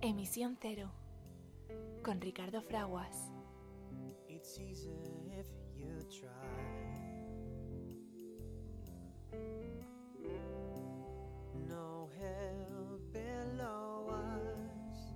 [0.00, 0.92] Emisión Cero
[2.04, 3.32] con Ricardo Fraguas.
[11.66, 15.12] No hell below us.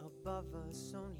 [0.00, 1.11] Above us only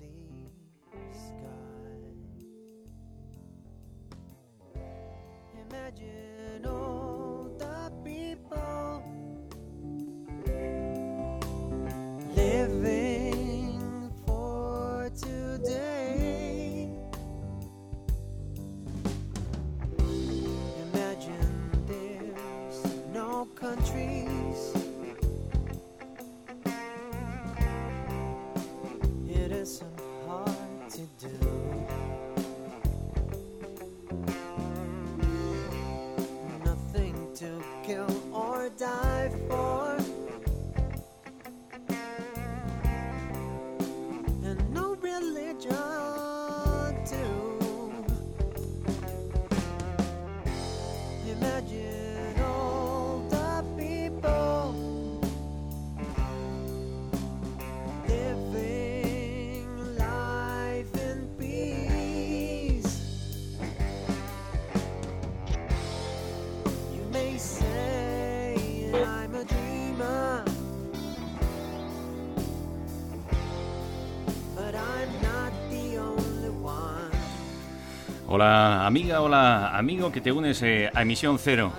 [78.34, 81.70] Hola amiga, hola amigo que te unes eh, a Emisión Cero,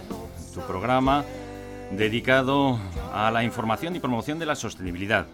[0.54, 1.26] tu programa
[1.90, 2.78] dedicado
[3.12, 5.26] a la información y promoción de la sostenibilidad,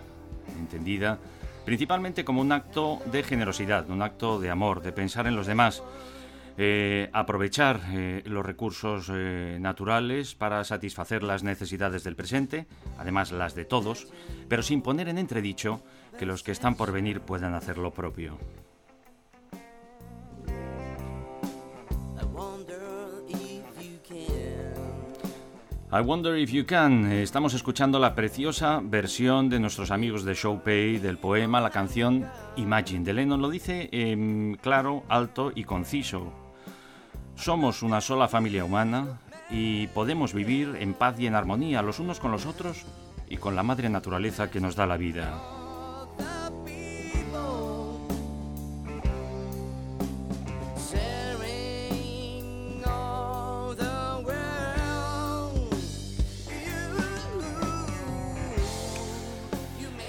[0.58, 1.20] entendida
[1.66, 5.84] principalmente como un acto de generosidad, un acto de amor, de pensar en los demás,
[6.58, 12.66] eh, aprovechar eh, los recursos naturales para satisfacer las necesidades del presente,
[12.98, 14.08] además las de todos,
[14.48, 15.82] pero sin poner en entredicho
[16.18, 18.38] que los que están por venir puedan hacer lo propio.
[25.92, 27.12] I Wonder If You Can.
[27.12, 32.28] Eh, Estamos escuchando la preciosa versión de nuestros amigos de Showpay del poema, la canción
[32.58, 33.42] Imagine de Lennon.
[33.42, 36.32] Lo dice em, claro, alto y conciso.
[37.34, 39.20] Somos una sola familia humana
[39.50, 42.86] y podemos vivir en paz y en armonía los unos con los otros
[43.28, 45.59] y con la madre naturaleza que nos da la vida.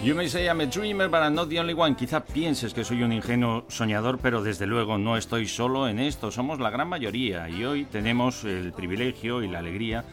[0.03, 1.95] You may say I'm a dreamer, but I'm not the only one.
[1.95, 6.31] Quizá pienses que soy un ingenuo soñador, pero desde luego no estoy solo en esto.
[6.31, 10.07] Somos la gran mayoría y hoy tenemos el privilegio y la alegría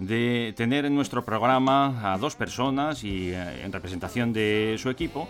[0.00, 5.28] de tener en nuestro programa a dos personas y eh, en representación de su equipo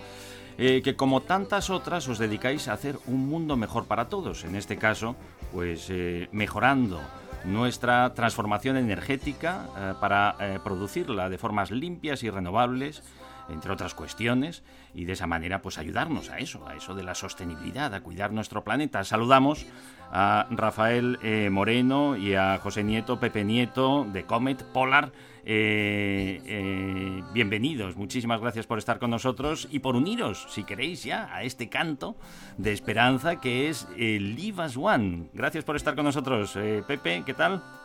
[0.56, 4.44] eh, que como tantas otras os dedicáis a hacer un mundo mejor para todos.
[4.44, 5.16] En este caso,
[5.52, 6.98] pues eh, mejorando
[7.44, 13.02] nuestra transformación energética eh, para eh, producirla de formas limpias y renovables
[13.48, 14.62] entre otras cuestiones,
[14.94, 18.32] y de esa manera pues ayudarnos a eso, a eso de la sostenibilidad, a cuidar
[18.32, 19.04] nuestro planeta.
[19.04, 19.66] Saludamos
[20.10, 25.12] a Rafael eh, Moreno y a José Nieto, Pepe Nieto de Comet Polar.
[25.44, 31.34] Eh, eh, bienvenidos, muchísimas gracias por estar con nosotros y por uniros, si queréis ya,
[31.34, 32.16] a este canto
[32.58, 35.30] de esperanza que es el Live as One.
[35.32, 36.58] Gracias por estar con nosotros.
[36.86, 37.77] Pepe, ¿qué tal?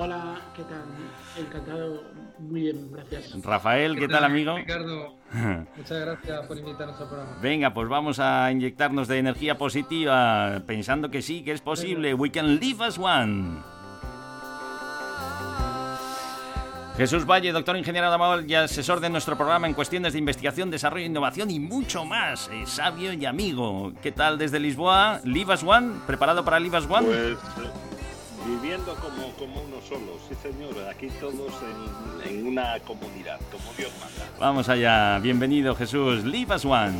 [0.00, 0.84] Hola, ¿qué tal?
[1.36, 2.04] Encantado,
[2.38, 3.42] muy bien, gracias.
[3.42, 4.56] Rafael, ¿qué, tal, amigo?
[4.56, 5.16] Ricardo,
[5.76, 7.36] muchas gracias por invitarnos al programa.
[7.42, 12.14] Venga, pues vamos a inyectarnos de energía positiva, pensando que sí, que es posible.
[12.14, 13.58] We can live as one.
[16.96, 21.06] Jesús Valle, doctor ingeniero naval y asesor de nuestro programa en cuestiones de investigación, desarrollo,
[21.06, 22.48] innovación y mucho más.
[22.52, 23.92] Eh, sabio y amigo.
[24.00, 25.20] ¿Qué tal desde Lisboa?
[25.24, 25.94] ¿Live as one?
[26.06, 27.06] ¿Preparado para Live as one?
[27.06, 27.36] Pues eh,
[28.46, 31.52] viviendo como, como uno solo, sí señor, aquí todos
[32.24, 34.30] en, una comunidad, como Dios manda.
[34.38, 35.18] Vamos allá.
[35.18, 36.24] Bienvenido, Jesús.
[36.50, 36.94] As one.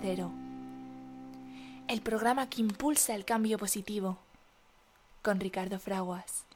[0.00, 0.30] Cero,
[1.88, 4.18] el programa que impulsa el cambio positivo,
[5.20, 6.46] con Ricardo Fraguas.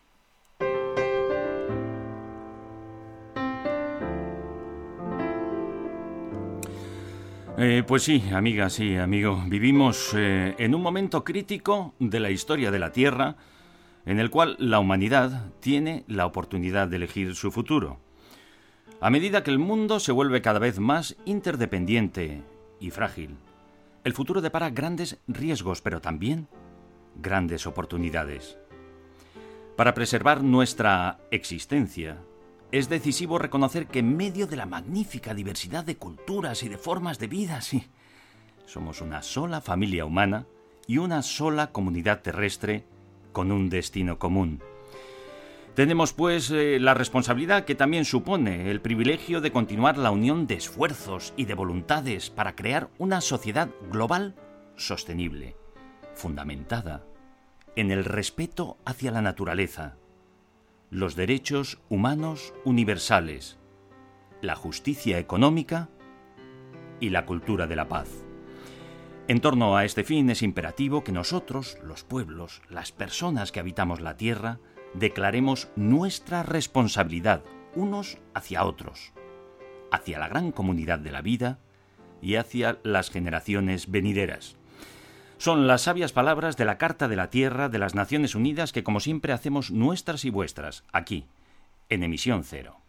[7.57, 12.71] Eh, pues sí, amiga, sí, amigo, vivimos eh, en un momento crítico de la historia
[12.71, 13.35] de la Tierra,
[14.07, 17.99] en el cual la humanidad tiene la oportunidad de elegir su futuro.
[19.01, 22.45] A medida que el mundo se vuelve cada vez más interdependiente
[22.81, 23.37] y frágil,
[24.05, 26.49] el futuro depara grandes riesgos, pero también
[27.17, 28.59] grandes oportunidades.
[29.77, 32.19] Para preservar nuestra existencia,
[32.73, 37.19] es decisivo reconocer que en medio de la magnífica diversidad de culturas y de formas
[37.19, 37.87] de vida, sí,
[38.67, 40.47] somos una sola familia humana
[40.87, 42.85] y una sola comunidad terrestre
[43.33, 44.63] con un destino común.
[45.79, 50.55] Tenemos pues eh, la responsabilidad que también supone el privilegio de continuar la unión de
[50.55, 54.35] esfuerzos y de voluntades para crear una sociedad global
[54.75, 55.55] sostenible,
[56.17, 57.05] fundamentada
[57.77, 59.95] en el respeto hacia la naturaleza,
[60.91, 63.57] los derechos humanos universales,
[64.43, 65.91] la justicia económica
[66.99, 68.09] y la cultura de la paz.
[69.29, 74.01] En torno a este fin es imperativo que nosotros, los pueblos, las personas que habitamos
[74.01, 74.59] la tierra,
[74.95, 77.43] declaremos nuestra responsabilidad
[77.75, 79.13] unos hacia otros,
[79.91, 81.59] hacia la gran comunidad de la vida
[82.21, 84.57] y hacia las generaciones venideras.
[85.39, 88.83] Son las sabias palabras de la Carta de la Tierra de las Naciones Unidas que
[88.83, 91.27] como siempre hacemos nuestras y vuestras, aquí,
[91.89, 92.81] en emisión cero.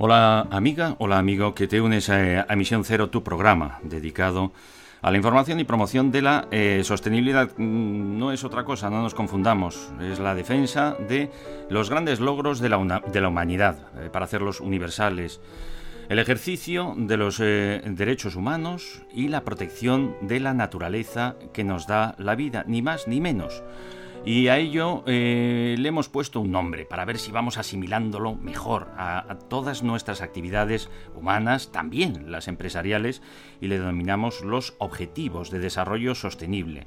[0.00, 4.52] Hola amiga, hola amigo que te unes a, a Misión Cero, tu programa dedicado
[5.02, 7.50] a la información y promoción de la eh, sostenibilidad.
[7.56, 11.32] Mm, No es otra cosa, no nos confundamos, es la defensa de
[11.68, 15.40] los grandes logros de la, de la humanidad eh, para hacerlos universales.
[16.08, 21.88] El ejercicio de los eh, derechos humanos y la protección de la naturaleza que nos
[21.88, 23.64] da la vida, ni más ni menos.
[24.24, 28.88] Y a ello eh, le hemos puesto un nombre para ver si vamos asimilándolo mejor
[28.96, 33.22] a, todas nuestras actividades humanas, también las empresariales,
[33.60, 36.84] y le denominamos los Objetivos de Desarrollo Sostenible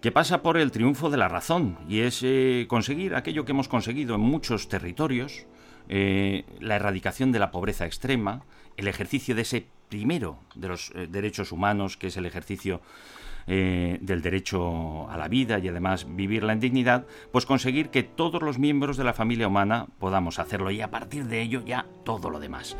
[0.00, 3.66] que pasa por el triunfo de la razón y es eh, conseguir aquello que hemos
[3.66, 5.46] conseguido en muchos territorios,
[5.88, 8.44] eh, la erradicación de la pobreza extrema,
[8.76, 12.82] el ejercicio de ese primero de los derechos humanos, que es el ejercicio
[13.48, 18.42] eh, del derecho a la vida y además vivirla en dignidad, pues conseguir que todos
[18.42, 22.28] los miembros de la familia humana podamos hacerlo y a partir de ello ya todo
[22.30, 22.76] lo demás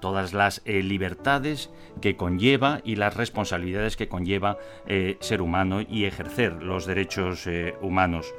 [0.00, 1.70] todas las eh, libertades
[2.00, 7.46] que conlleva y las responsabilidades que conlleva eh, ser humano y ejercer los derechos
[7.82, 8.34] humanos.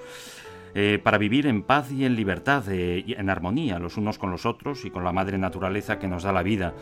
[1.04, 4.86] Para vivir en paz y en libertad, y en armonía los unos con los otros
[4.86, 6.74] y con la madre naturaleza que nos da la vida.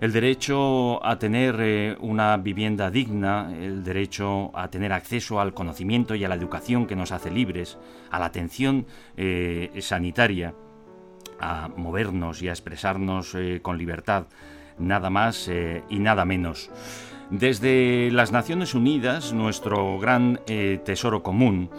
[0.00, 6.14] El derecho a tener eh, una vivienda digna, el derecho a tener acceso al conocimiento
[6.14, 7.76] y a la educación que nos hace libres,
[8.10, 8.86] a la atención
[9.18, 10.54] eh, sanitaria
[11.38, 14.24] a movernos y a expresarnos eh, con libertad,
[14.78, 15.50] nada más
[15.88, 16.70] y nada menos.
[17.28, 20.40] Desde las Naciones Unidas, nuestro gran
[20.84, 21.70] tesoro común,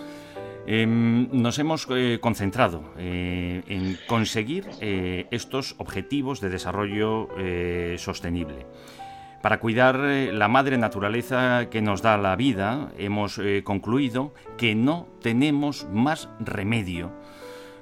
[0.68, 7.30] em, nos hemos eh, concentrado eh, en conseguir eh, estos objetivos de desarrollo
[7.98, 8.66] sostenible.
[9.42, 15.88] Para cuidar la madre naturaleza que nos da la vida, hemos concluido que no tenemos
[15.92, 17.12] más remedio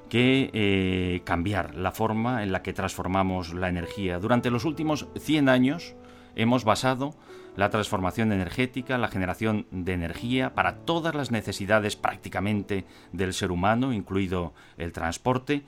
[0.08, 4.18] que cambiar la forma en la que transformamos la energía.
[4.18, 5.94] Durante los últimos 100 años
[6.36, 7.14] hemos basado
[7.56, 13.92] la transformación energética, la generación de energía para todas las necesidades prácticamente del ser humano,
[13.92, 15.64] incluido el transporte,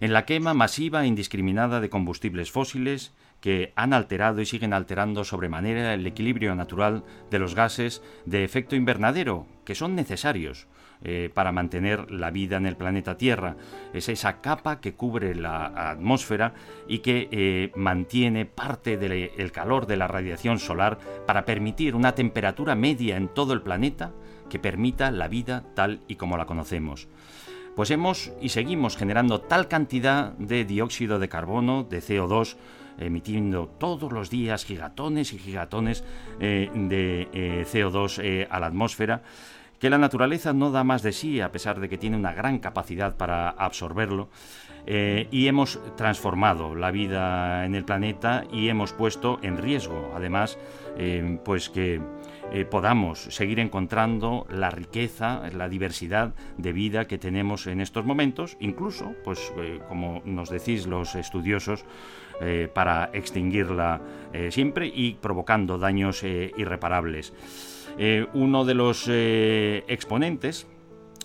[0.00, 5.24] en la quema masiva e indiscriminada de combustibles fósiles que han alterado y siguen alterando
[5.24, 10.66] sobremanera el equilibrio natural de los gases de efecto invernadero, que son necesarios
[11.02, 13.56] eh, para mantener la vida en el planeta Tierra.
[13.92, 16.54] Es esa capa que cubre la atmósfera
[16.86, 22.74] y que eh, mantiene parte del calor de la radiación solar para permitir una temperatura
[22.74, 24.12] media en todo el planeta
[24.48, 27.08] que permita la vida tal y como la conocemos.
[27.76, 32.56] Pues hemos y seguimos generando tal cantidad de dióxido de carbono, de CO2,
[32.98, 36.02] emitiendo todos los días gigatones y gigatones
[36.40, 39.22] eh, de eh, CO2 eh, a la atmósfera,
[39.78, 42.58] que la naturaleza no da más de sí, a pesar de que tiene una gran
[42.58, 44.28] capacidad para absorberlo,
[44.86, 50.58] eh, y hemos transformado la vida en el planeta y hemos puesto en riesgo, además,
[50.96, 52.00] eh, pues que
[52.52, 58.56] eh, podamos seguir encontrando la riqueza, la diversidad de vida que tenemos en estos momentos,
[58.60, 59.52] incluso, pues
[59.88, 61.84] como nos decís los estudiosos,
[62.72, 64.00] para extinguirla
[64.50, 67.32] siempre y provocando daños irreparables.
[68.32, 70.66] Uno de los exponentes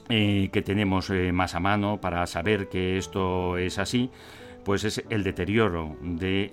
[0.10, 4.12] eh, que tenemos eh, más a mano para saber que esto es así,
[4.66, 6.52] pues es el deterioro de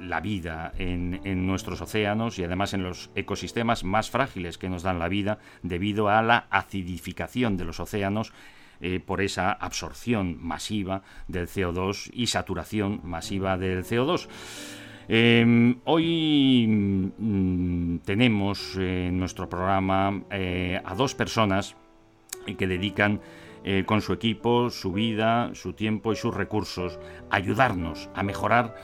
[0.00, 5.00] la vida en, nuestros océanos y además en los ecosistemas más frágiles que nos dan
[5.00, 8.32] la vida debido a la acidificación de los océanos
[8.80, 14.28] eh, por esa absorción masiva del CO2 y saturación masiva del CO2.
[15.08, 20.22] Em, hoy mm, tenemos en nuestro programa
[20.84, 21.76] a dos personas
[22.56, 23.20] que dedican
[23.64, 26.98] eh, con su equipo, su vida, su tiempo y sus recursos
[27.30, 28.76] a ayudarnos a mejorar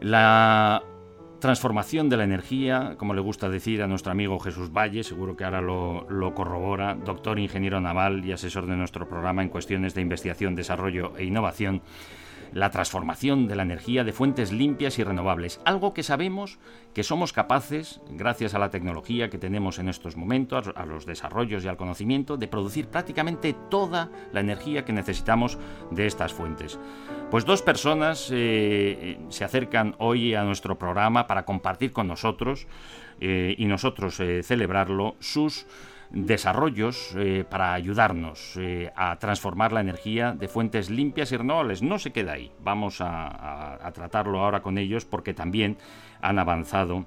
[0.00, 0.82] la
[1.40, 5.44] transformación de la energía, como le gusta decir a nuestro amigo Jesús Valle, seguro que
[5.44, 10.02] ahora lo, lo, corrobora, doctor ingeniero naval y asesor de nuestro programa en cuestiones de
[10.02, 11.82] investigación, desarrollo e innovación
[12.52, 16.58] la transformación de la energía de fuentes limpias y renovables, algo que sabemos
[16.94, 21.64] que somos capaces, gracias a la tecnología que tenemos en estos momentos, a los desarrollos
[21.64, 25.58] y al conocimiento, de producir prácticamente toda la energía que necesitamos
[25.90, 26.78] de estas fuentes.
[27.30, 32.66] Pues dos personas eh, se acercan hoy a nuestro programa para compartir con nosotros
[33.20, 35.66] eh, y nosotros eh, celebrarlo sus
[36.10, 41.82] desarrollos eh, para ayudarnos eh, a transformar la energía de fuentes limpias y renovables.
[41.82, 45.78] No se queda ahí, vamos a tratarlo ahora con ellos porque también
[46.20, 47.06] han avanzado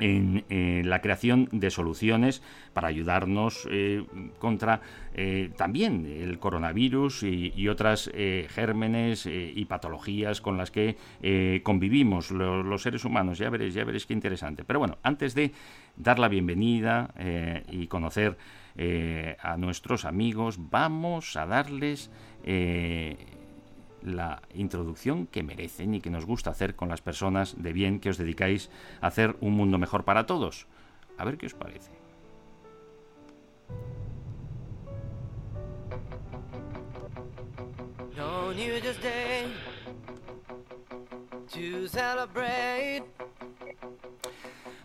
[0.00, 0.44] en
[0.84, 4.04] la creación de soluciones para ayudarnos eh,
[4.38, 4.80] contra
[5.14, 10.96] eh, también el coronavirus y, otras eh, gérmenes y patologías con las que
[11.62, 13.38] convivimos los seres humanos.
[13.38, 14.64] Ya veréis, ya veréis qué interesante.
[14.64, 15.52] Pero bueno, antes de
[15.96, 17.14] dar la bienvenida
[17.70, 18.36] y conocer
[19.40, 22.10] a nuestros amigos, vamos a darles
[24.04, 28.10] la introducción que merecen y que nos gusta hacer con las personas de bien que
[28.10, 28.70] os dedicáis
[29.00, 30.66] a hacer un mundo mejor para todos.
[31.18, 31.90] A ver qué os parece.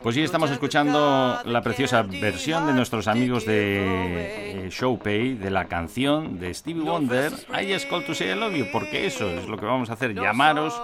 [0.01, 5.65] Pues sí, estamos escuchando la preciosa versión de nuestros amigos de eh, Showpay de la
[5.65, 9.47] canción de Stevie Wonder, I Just Call to Say I Love You, porque eso es
[9.47, 10.81] lo que vamos a hacer, llamaros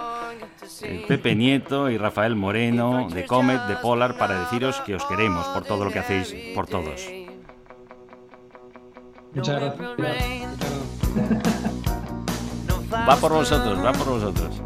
[0.82, 5.46] eh, Pepe Nieto y Rafael Moreno de Comet, de Polar, para deciros que os queremos
[5.46, 7.08] por todo lo que hacéis por todos.
[9.32, 9.90] Muchas gracias.
[13.08, 14.65] Va por vosotros, va por vosotros.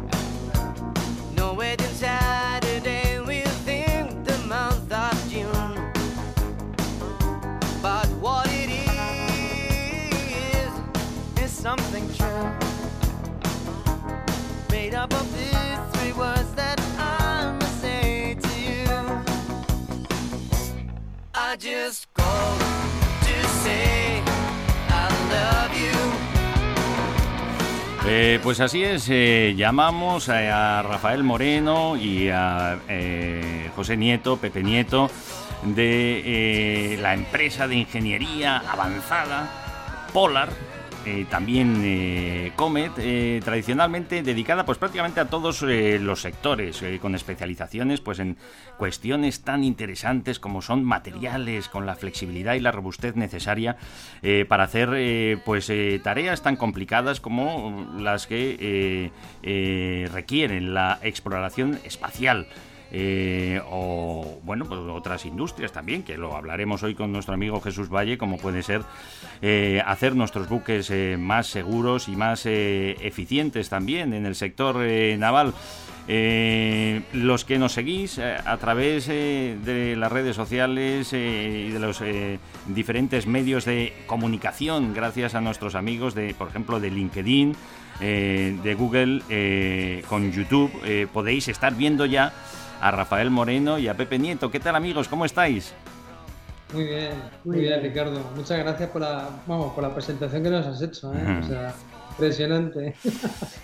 [28.31, 34.63] Eh, pues así es, eh, llamamos a, Rafael Moreno y a eh, José Nieto, Pepe
[34.63, 35.11] Nieto,
[35.63, 40.47] de la empresa de ingeniería avanzada Polar,
[41.03, 48.01] eh, también eh, Comet, eh, tradicionalmente dedicada pues prácticamente a todos los sectores, con especializaciones
[48.01, 48.37] pues en
[48.77, 53.77] cuestiones tan interesantes como son materiales, con la flexibilidad y la robustez necesaria
[54.47, 55.71] para hacer pues
[56.03, 59.11] tareas tan complicadas como las que
[60.11, 62.47] requieren la exploración espacial.
[62.93, 67.89] Eh, o bueno, pues otras industrias también, que lo hablaremos hoy con nuestro amigo Jesús
[67.89, 68.81] Valle, como puede ser
[69.41, 74.75] eh, hacer nuestros buques eh, más seguros y más eficientes también en el sector
[75.17, 75.53] naval.
[77.13, 82.03] los que nos seguís a través de las redes sociales y de los
[82.67, 87.55] diferentes medios de comunicación, gracias a nuestros amigos de, por ejemplo, de LinkedIn,
[87.99, 90.71] de Google, con YouTube,
[91.13, 92.33] podéis estar viendo ya
[92.81, 94.49] a Rafael Moreno y a Pepe Nieto.
[94.49, 95.07] ¿Qué tal amigos?
[95.07, 95.73] ¿Cómo estáis?
[96.73, 97.11] Muy bien,
[97.43, 98.19] muy bien, Ricardo.
[98.35, 101.13] Muchas gracias por la, vamos, por la presentación que nos has hecho.
[101.13, 101.71] ¿eh?
[102.11, 102.93] Impresionante.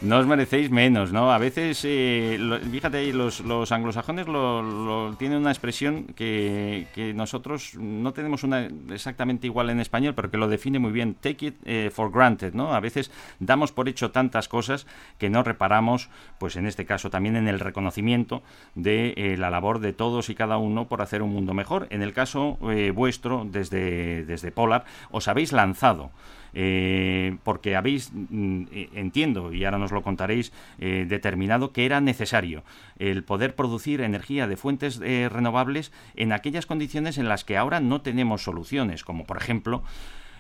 [0.02, 1.32] No os merecéis menos, ¿no?
[1.32, 7.14] A veces, eh, lo- fíjate, los, los anglosajones lo, lo- tienen una expresión que, que
[7.14, 11.16] nosotros no tenemos una exactamente igual en español, pero que lo define muy bien.
[11.16, 12.74] Take it eh, for granted, ¿no?
[12.74, 14.88] A veces damos por hecho tantas cosas
[15.20, 18.42] que no reparamos, pues en este caso también en el reconocimiento
[18.76, 21.88] de eh, la labor de todos y cada uno por hacer un mundo mejor.
[21.90, 26.12] En el caso eh, vuestro, desde, desde Polar, os habéis lanzado
[26.60, 32.02] eh, porque habéis, mm, eh, entiendo, y ahora nos lo contaréis, eh, determinado que era
[32.02, 32.64] necesario
[32.98, 37.80] el poder producir energía de fuentes eh, renovables en aquellas condiciones en las que ahora
[37.80, 39.84] no tenemos soluciones, como por ejemplo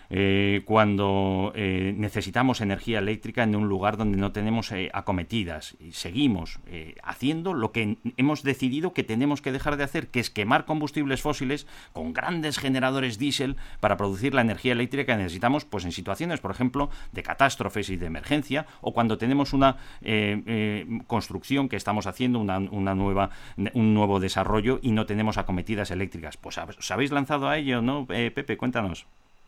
[0.10, 5.92] eh, cuando eh, necesitamos energía eléctrica en un lugar donde no tenemos eh, acometidas y
[5.92, 10.30] seguimos eh, haciendo lo que hemos decidido que tenemos que dejar de hacer, que es
[10.30, 15.86] quemar combustibles fósiles con grandes generadores diésel para producir la energía eléctrica que necesitamos, pues
[15.86, 20.86] en situaciones, por ejemplo, de catástrofes y de emergencia, o cuando tenemos una eh, eh,
[21.08, 23.30] construcción que estamos haciendo, una, nueva,
[23.74, 26.38] un nuevo desarrollo y no tenemos acometidas eléctricas.
[26.38, 28.58] Pues os habéis lanzado a ello, ¿no, Pepe?
[28.58, 29.06] Cuéntanos.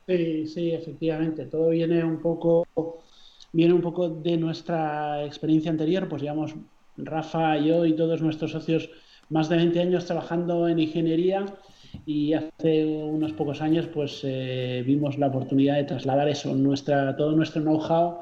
[0.09, 1.45] Sí, sí, efectivamente.
[1.45, 2.65] Todo viene un poco,
[3.53, 6.09] viene un poco de nuestra experiencia anterior.
[6.09, 6.55] Pues llevamos
[6.97, 8.89] Rafa, yo y todos nuestros socios
[9.29, 11.45] más de 20 años trabajando en ingeniería
[12.07, 17.33] y hace unos pocos años pues eh, vimos la oportunidad de trasladar eso, nuestra, todo
[17.33, 18.21] nuestro know-how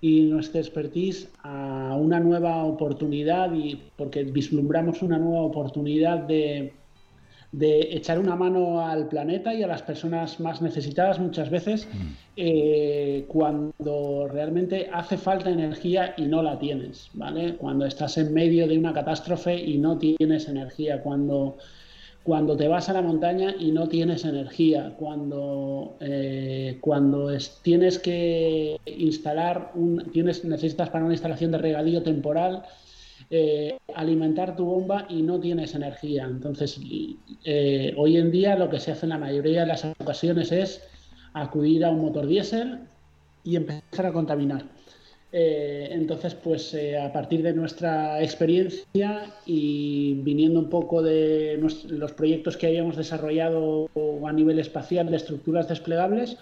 [0.00, 6.72] y nuestra expertise a una nueva oportunidad y porque vislumbramos una nueva oportunidad de
[7.52, 11.86] de echar una mano al planeta y a las personas más necesitadas muchas veces
[12.36, 17.56] eh, cuando realmente hace falta energía y no la tienes, ¿vale?
[17.56, 21.58] Cuando estás en medio de una catástrofe y no tienes energía, cuando,
[22.22, 27.98] cuando te vas a la montaña y no tienes energía, cuando, eh, cuando es- tienes
[27.98, 32.62] que instalar, un, tienes, necesitas para una instalación de regadío temporal
[33.34, 36.24] eh, alimentar tu bomba y no tienes energía.
[36.24, 36.78] Entonces,
[37.46, 40.82] eh, hoy en día lo que se hace en la mayoría de las ocasiones es
[41.32, 42.80] acudir a un motor diésel
[43.42, 44.66] y empezar a contaminar.
[45.32, 52.58] Eh, entonces, pues a partir de nuestra experiencia y viniendo un poco de los proyectos
[52.58, 53.88] que habíamos desarrollado
[54.26, 56.36] a nivel espacial de estructuras desplegables,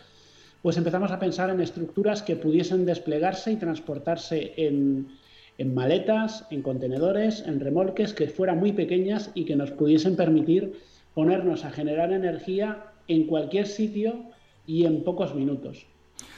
[0.60, 5.19] pues empezamos a pensar en estructuras que pudiesen desplegarse y transportarse en,
[5.60, 10.80] en maletas, en contenedores, en remolques, que fueran muy pequeñas y que nos pudiesen permitir
[11.12, 14.24] ponernos a generar energía en cualquier sitio
[14.66, 15.84] y en pocos minutos.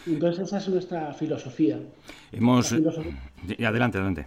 [0.08, 1.78] Entonces esa es nuestra filosofía.
[2.32, 2.70] Hemos...
[2.72, 3.16] Filosofía-
[3.56, 4.26] eh, Adelante, adelante.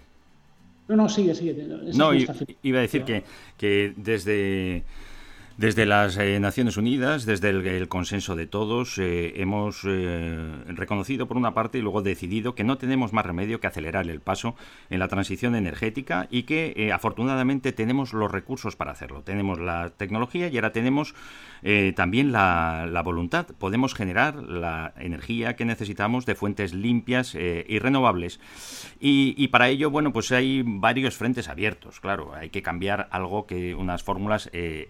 [0.87, 1.51] No, no, sigue, sigue.
[1.87, 3.23] Esa No, iba a decir que,
[3.57, 4.83] que desde,
[5.57, 11.37] desde las eh, Naciones Unidas, desde el, consenso de todos, eh, hemos eh, reconocido por
[11.37, 14.55] una parte y luego decidido que no tenemos más remedio que acelerar el paso
[14.89, 19.21] en la transición energética y que eh, afortunadamente tenemos los recursos para hacerlo.
[19.21, 21.15] Tenemos la tecnología y ahora tenemos
[21.95, 23.47] también la, voluntad.
[23.57, 28.39] Podemos generar la energía que necesitamos de fuentes limpias y renovables.
[28.99, 32.35] Y, y para ello, bueno, pues hay varios frentes abiertos, claro.
[32.35, 34.85] Hay que cambiar algo que unas fórmulas eh,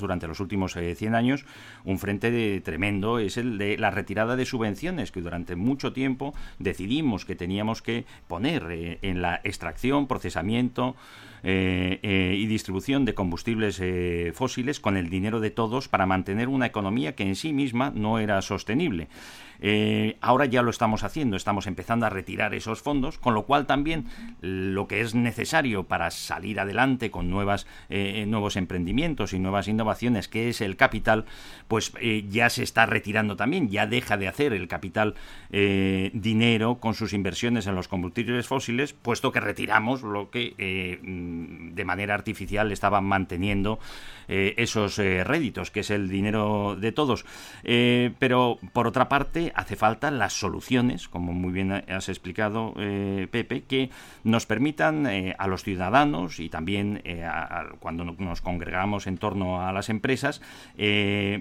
[0.00, 1.46] durante los últimos eh, 100 años.
[1.84, 6.34] Un frente de- tremendo es el de la retirada de subvenciones que durante mucho tiempo
[6.58, 10.96] decidimos que teníamos que poner eh, en la extracción, procesamiento,
[11.42, 16.48] eh, eh, y distribución de combustibles eh, fósiles con el dinero de todos para mantener
[16.48, 19.08] una economía que en sí misma no era sostenible.
[20.20, 24.04] Ahora ya lo estamos haciendo, estamos empezando a retirar esos fondos, con lo cual también
[24.42, 30.50] lo que es necesario para salir adelante con nuevas, nuevos emprendimientos y nuevas innovaciones, que
[30.50, 31.24] es el capital,
[31.68, 31.94] pues
[32.28, 35.14] ya se está retirando también, ya deja de hacer el capital
[35.48, 40.54] dinero con sus inversiones en los combustibles fósiles, puesto que retiramos lo que
[41.74, 43.78] de manera artificial estaban manteniendo
[44.28, 47.24] eh, esos eh, réditos, que es el dinero de todos.
[47.64, 52.74] Eh, pero por otra parte, hace falta las soluciones, como muy bien has explicado,
[53.30, 53.90] Pepe, que
[54.24, 55.06] nos permitan
[55.38, 60.40] a los ciudadanos y también a- cuando no- nos congregamos en torno a las empresas,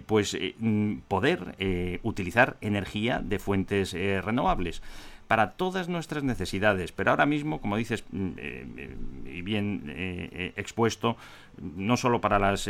[0.06, 1.56] pues mm, poder
[2.04, 4.82] utilizar energía de fuentes renovables
[5.28, 6.92] para todas nuestras necesidades.
[6.92, 11.18] Pero ahora mismo, como dices, mm, eh, y bien eh, eh, expuesto,
[11.58, 12.70] no solo para los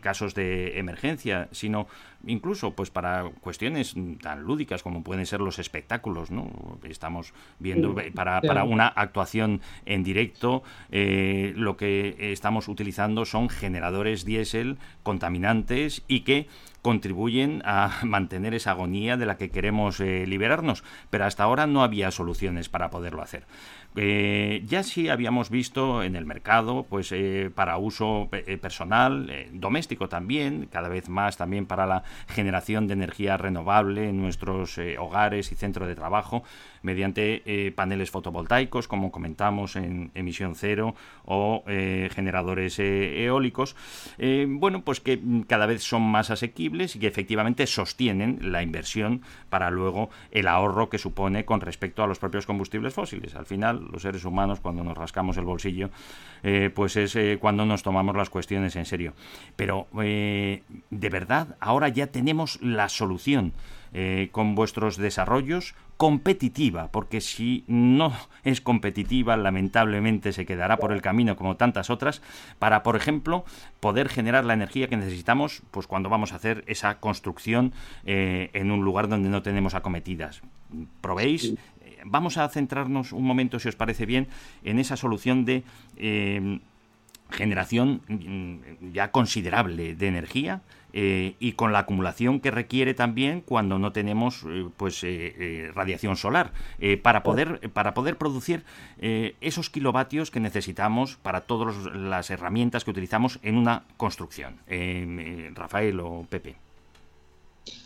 [0.00, 1.88] casos de emergencia, sino
[2.26, 6.78] incluso pues para cuestiones tan lúdicas como pueden ser los espectáculos, ¿no?
[6.84, 14.24] Estamos viendo para, para una actuación en directo, eh, lo que estamos utilizando son generadores
[14.24, 16.48] diésel contaminantes y que
[16.84, 21.82] contribuyen a mantener esa agonía de la que queremos eh, liberarnos, pero hasta ahora no
[21.82, 23.46] había soluciones para poderlo hacer.
[23.96, 28.28] Eh, ya sí habíamos visto en el mercado, pues eh, para uso
[28.60, 34.78] personal, doméstico también, cada vez más también para la generación de energía renovable en nuestros
[34.98, 36.42] hogares y centros de trabajo,
[36.82, 43.76] mediante paneles fotovoltaicos, como comentamos en emisión cero, o generadores eólicos,
[44.48, 49.70] bueno, pues que cada vez son más asequibles y que efectivamente sostienen la inversión para
[49.70, 53.34] luego el ahorro que supone con respecto a los propios combustibles fósiles.
[53.34, 55.90] Al final, los seres humanos, cuando nos rascamos el bolsillo,
[56.42, 59.14] eh, pues es eh, cuando nos tomamos las cuestiones en serio.
[59.56, 63.52] Pero, eh, de verdad, ahora ya tenemos la solución
[64.32, 71.36] con vuestros desarrollos competitiva, porque si no es competitiva, lamentablemente se quedará por el camino
[71.36, 72.22] como tantas otras,
[72.58, 73.44] para, por ejemplo,
[73.80, 77.72] poder generar la energía que necesitamos pues cuando vamos a hacer esa construcción
[78.04, 80.42] eh, en un lugar donde no tenemos acometidas.
[81.00, 81.44] ¿Probéis?
[81.44, 81.56] Eh,
[82.04, 84.28] Vamos a centrarnos un momento, si os parece bien,
[84.62, 85.64] en esa solución de
[85.96, 86.60] eh,
[87.30, 90.60] generación mm, ya considerable de energía
[90.96, 95.72] eh, y con la acumulación que requiere también cuando no tenemos eh, pues eh, eh,
[95.74, 96.52] radiación solar
[97.02, 98.62] para poder para poder producir
[99.00, 104.58] esos kilovatios que necesitamos para todas las herramientas que utilizamos en una construcción
[105.54, 106.56] Rafael o Pepe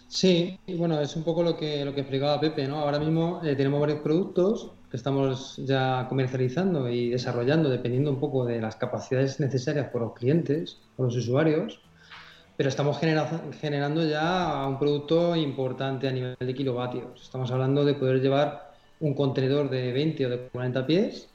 [0.09, 2.77] Sí, y bueno, es un poco lo que, lo que explicaba Pepe, ¿no?
[2.77, 8.47] Ahora mismo eh, tenemos varios productos que estamos ya comercializando y desarrollando dependiendo un poco
[8.47, 11.83] de las capacidades necesarias por los clientes, por los usuarios,
[12.59, 17.23] pero estamos genera- generando ya un producto importante a nivel de kilovatios.
[17.23, 21.31] Estamos hablando de poder llevar un contenedor de 20 o de 40 pies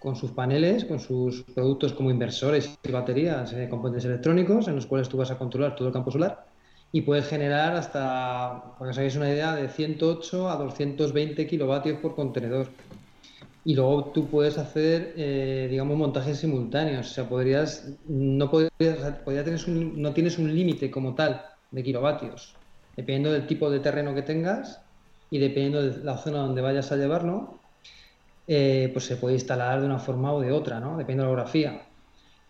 [0.00, 4.86] con sus paneles, con sus productos como inversores y baterías, eh, componentes electrónicos, en los
[4.86, 6.44] cuales tú vas a controlar todo el campo solar
[6.90, 12.00] y puedes generar hasta, para que os hagáis una idea, de 108 a 220 kilovatios
[12.00, 12.66] por contenedor.
[13.64, 17.10] Y luego tú puedes hacer, eh, digamos, montajes simultáneos.
[17.10, 22.54] O sea, podrías, no podrías, tener no tienes un límite como tal de kilovatios.
[22.94, 24.82] Dependiendo del tipo de terreno que tengas
[25.30, 27.58] y dependiendo de la zona donde vayas a llevarlo,
[28.46, 30.98] eh, pues se puede instalar de una forma o de otra, ¿no?
[30.98, 31.86] Depende de la orografía.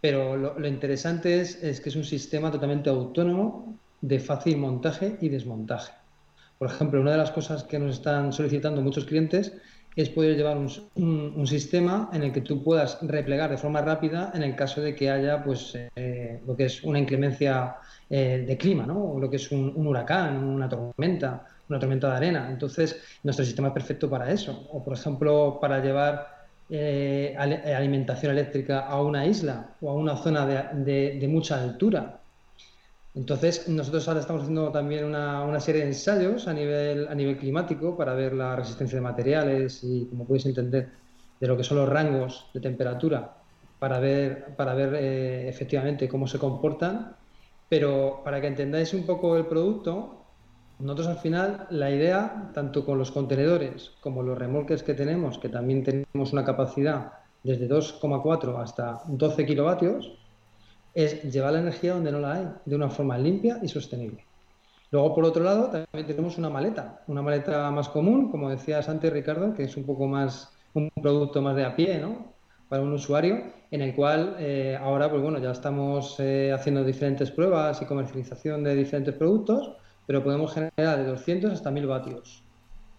[0.00, 5.16] Pero lo, lo interesante es, es que es un sistema totalmente autónomo de fácil montaje
[5.20, 5.92] y desmontaje.
[6.58, 9.52] Por ejemplo, una de las cosas que nos están solicitando muchos clientes
[9.96, 14.42] es poder llevar un, sistema en el que tú puedas replegar de forma rápida en
[14.42, 17.76] el caso de que haya pues, eh, lo que es una inclemencia
[18.08, 19.12] eh, de clima, ¿no?
[19.12, 22.48] O lo que es un, huracán, una tormenta, una tormenta de arena.
[22.50, 24.66] Entonces, nuestro sistema es perfecto para eso.
[24.70, 26.28] O, por ejemplo, para llevar
[26.68, 32.23] eh, alimentación eléctrica a una isla o a una zona de- de mucha altura.
[33.14, 37.96] Entonces, nosotros ahora estamos haciendo también una, serie de ensayos a nivel, a nivel climático
[37.96, 40.90] para ver la resistencia de materiales y, como podéis entender,
[41.38, 43.36] de lo que son los rangos de temperatura
[43.78, 47.16] para ver, para ver eh, efectivamente cómo se comportan.
[47.68, 50.24] Pero para que entendáis un poco el producto,
[50.78, 55.48] nosotros al final la idea, tanto con los contenedores como los remolques que tenemos, que
[55.48, 60.18] también tenemos una capacidad desde 2,4 hasta 12 kilovatios,
[60.94, 64.24] es llevar la energía donde no la hay, de una forma limpia y sostenible.
[64.90, 69.12] Luego, por otro lado, también tenemos una maleta, una maleta más común, como decías antes,
[69.12, 72.32] Ricardo, que es un poco más un producto más de a pie, ¿no?
[72.68, 77.30] Para un usuario, en el cual eh, ahora, pues bueno, ya estamos eh, haciendo diferentes
[77.30, 79.76] pruebas y comercialización de diferentes productos,
[80.06, 82.44] pero podemos generar de 200 hasta 1000 vatios,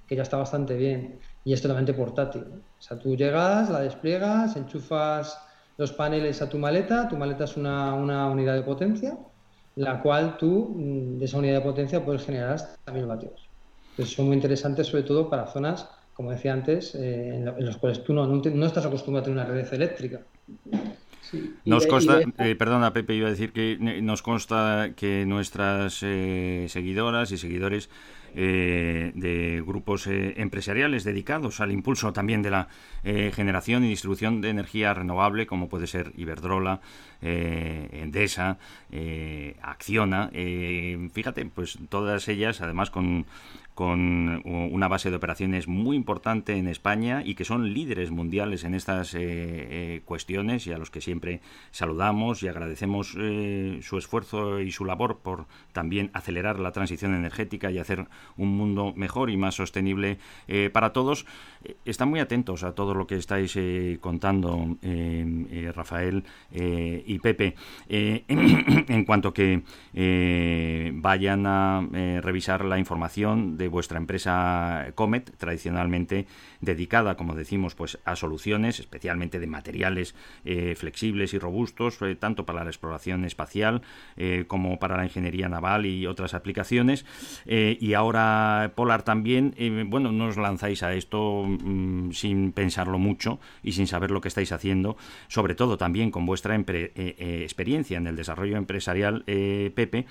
[0.08, 2.44] que ya está bastante bien y es totalmente portátil.
[2.78, 5.38] O sea, tú llegas, la despliegas, enchufas
[5.78, 9.18] los paneles a tu maleta, tu maleta es una, una unidad de potencia,
[9.76, 13.52] la cual tú mm, de esa unidad de potencia puedes generar hasta 1000 vatios.
[13.92, 17.66] Entonces son muy interesantes sobre todo para zonas, como decía antes, eh, en, lo- en
[17.66, 20.28] las cuales tú no, no, te- no estás acostumbrado a tener una red eléctrica.
[21.20, 26.00] Sí, Nos consta, eh, perdona Pepe, iba a decir que eh, nos consta que nuestras
[26.04, 27.90] eh, seguidoras y seguidores
[28.38, 32.68] eh, de grupos eh, empresariales dedicados al impulso también de la
[33.04, 36.82] eh, generación y distribución de energía renovable, como puede ser Iberdrola,
[37.22, 38.58] eh, Endesa,
[39.62, 40.30] Acciona,
[41.14, 43.26] fíjate, pues todas ellas, además con
[43.74, 48.74] con una base de operaciones muy importante en España y que son líderes mundiales en
[48.74, 49.14] estas
[50.06, 55.48] cuestiones y a los que siempre saludamos y agradecemos su esfuerzo y su labor por
[55.74, 58.08] también acelerar la transición energética y hacer
[58.38, 61.26] un mundo mejor y más sostenible eh, para todos.
[61.66, 64.78] Eh, están muy atentos a todo lo que estáis eh, contando,
[65.74, 67.56] Rafael y Pepe,
[67.88, 69.62] en cuanto que
[70.94, 71.88] vayan a
[72.22, 76.28] revisar la información de vuestra empresa Comet, tradicionalmente
[76.62, 80.16] dedicada, como decimos, pues a soluciones, especialmente de materiales
[80.76, 83.82] flexibles y robustos, tanto para la exploración espacial
[84.48, 87.06] como para la ingeniería naval y otras aplicaciones.
[87.46, 89.56] y ahora Polar también,
[89.88, 94.52] bueno, nos lanzáis a esto Mm, sin pensarlo mucho y sin saber lo que estáis
[94.52, 96.64] haciendo, sobre todo también con vuestra eh,
[96.96, 100.06] eh, experiencia en el desarrollo empresarial, eh, Pepe,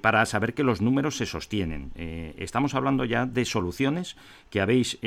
[0.00, 1.92] para saber que los números se sostienen.
[2.36, 4.16] estamos hablando ya de soluciones
[4.50, 4.98] que habéis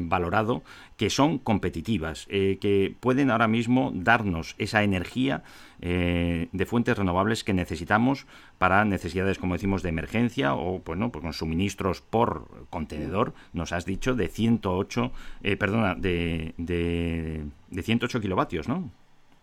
[0.00, 0.62] valorado,
[0.96, 5.42] que son competitivas, que pueden ahora mismo darnos esa energía
[5.80, 8.26] eh, de fuentes renovables que necesitamos
[8.58, 13.84] para necesidades, como decimos, de emergencia o bueno, pues con suministros por contenedor, nos has
[13.84, 15.12] dicho, de 108,
[15.42, 17.44] eh, perdona, de, de,
[17.82, 18.90] 108 kilovatios, ¿no?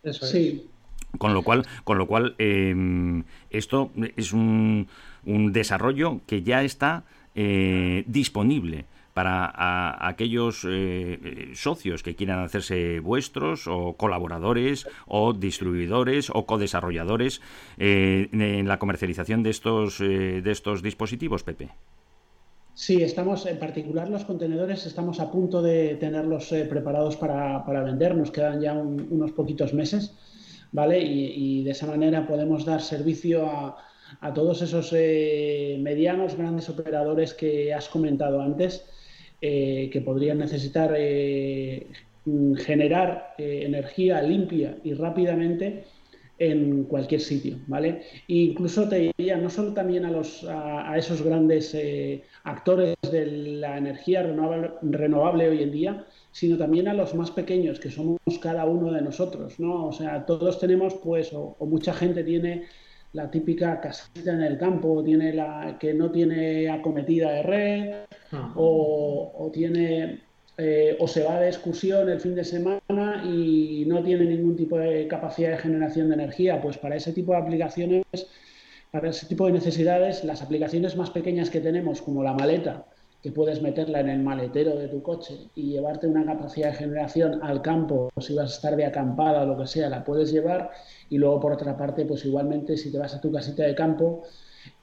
[0.03, 0.67] Eso Sí.
[1.19, 4.87] Con lo cual, con lo cual em, esto es un,
[5.25, 7.03] un desarrollo que ya está
[7.35, 16.29] eh, disponible para aquellos eh, eh, socios que quieran hacerse vuestros o colaboradores o distribuidores
[16.33, 17.41] o codesarrolladores
[17.77, 21.69] eh, en la comercialización de estos, de estos dispositivos, Pepe?
[22.73, 28.15] Sí, estamos, en particular los contenedores, estamos a punto de tenerlos preparados para, para, vender,
[28.15, 30.15] nos quedan ya unos poquitos meses,
[30.71, 30.99] ¿vale?
[30.99, 33.77] Y, de esa manera podemos dar servicio a,
[34.21, 38.83] a todos esos medianos, grandes operadores que has comentado antes,
[39.45, 41.87] eh, que podrían necesitar eh,
[42.59, 45.83] generar eh, energía limpia y rápidamente
[46.39, 48.03] en cualquier sitio, ¿vale?
[48.29, 51.75] E incluso te diría, no solo también a, los, a, esos grandes
[52.45, 53.25] actores de
[53.59, 58.63] la energía renovable, hoy en día, sino también a los más pequeños, que somos cada
[58.63, 59.87] uno de nosotros, ¿no?
[59.87, 62.63] O sea, todos tenemos, pues, o mucha gente tiene
[63.13, 67.93] la típica casita en el campo, tiene la que no tiene acometida de red,
[68.55, 70.21] o, tiene
[70.57, 74.77] eh, o se va de excursión el fin de semana y no tiene ningún tipo
[74.77, 76.59] de capacidad de generación de energía.
[76.61, 78.03] Pues para ese tipo de aplicaciones,
[78.91, 82.85] para ese tipo de necesidades, las aplicaciones más pequeñas que tenemos, como la maleta,
[83.23, 87.39] que puedes meterla en el maletero de tu coche y llevarte una capacidad de generación
[87.41, 90.71] al campo, si vas a estar de acampada o lo que sea, la puedes llevar.
[91.09, 94.23] Y luego, por otra parte, pues igualmente, si te vas a tu casita de campo,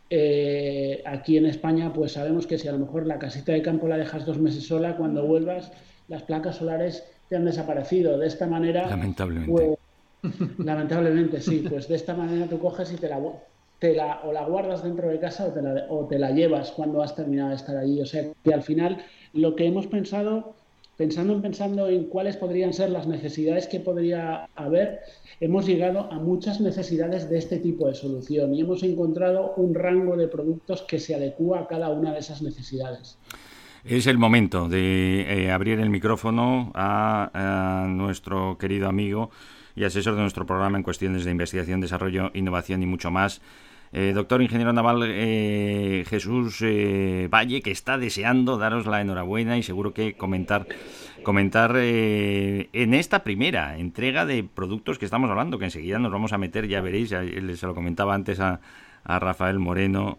[0.08, 3.86] eh, aquí en España, pues sabemos que si a lo mejor la casita de campo
[3.88, 5.70] la dejas dos meses sola, cuando vuelvas,
[6.08, 8.16] las placas solares te han desaparecido.
[8.16, 8.88] De esta manera.
[8.88, 9.52] Lamentablemente.
[9.52, 11.62] Pues, lamentablemente, sí.
[11.68, 13.20] Pues de esta manera tú coges y te la,
[13.80, 16.70] te la, o la guardas dentro de casa o te, la, o te la llevas
[16.70, 18.00] cuando has terminado de estar allí.
[18.00, 18.98] O sea, que al final
[19.32, 20.54] lo que hemos pensado
[21.00, 25.00] pensando en pensando en cuáles podrían ser las necesidades que podría haber,
[25.40, 30.14] hemos llegado a muchas necesidades de este tipo de solución y hemos encontrado un rango
[30.14, 33.16] de productos que se adecua a cada una de esas necesidades.
[33.82, 39.30] Es el momento de eh, abrir el micrófono a, a nuestro querido amigo
[39.74, 43.40] y asesor de nuestro programa en cuestiones de investigación, desarrollo, innovación y mucho más,
[43.92, 49.64] eh, doctor ingeniero naval eh, Jesús eh, Valle, que está deseando daros la enhorabuena y
[49.64, 50.68] seguro que comentar
[51.24, 56.38] comentar en esta primera entrega de productos que estamos hablando, que enseguida nos vamos a
[56.38, 58.60] meter, ya veréis, se lo comentaba antes a,
[59.04, 60.16] a Rafael Moreno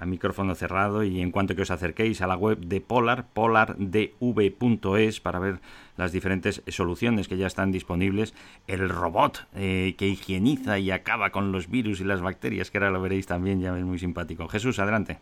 [0.00, 5.20] a micrófono cerrado y en cuanto que os acerquéis a la web de Polar, polardv.es
[5.20, 5.60] para ver
[5.96, 8.34] las diferentes soluciones que ya están disponibles,
[8.66, 12.90] el robot eh, que higieniza y acaba con los virus y las bacterias, que ahora
[12.90, 14.48] lo veréis también, ya es muy simpático.
[14.48, 15.18] Jesús, adelante.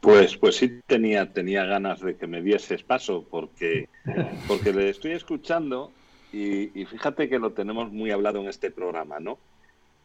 [0.00, 3.88] Pues, pues sí tenía, tenía ganas de que me dieses paso, porque,
[4.46, 5.92] porque le estoy escuchando
[6.34, 9.38] y, fíjate que lo tenemos muy hablado en este programa, ¿no?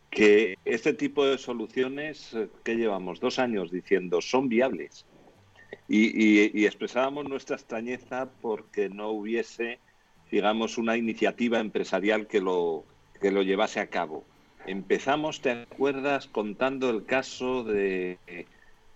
[0.10, 5.06] Que este tipo de soluciones eh, que llevamos dos años diciendo son viables
[5.90, 9.80] y, expresábamos nuestra extrañeza porque no hubiese,
[10.32, 12.84] digamos, una iniciativa empresarial que lo,
[13.20, 14.24] que lo llevase a cabo.
[14.68, 18.20] Empezamos, ¿te acuerdas?, contando el caso de,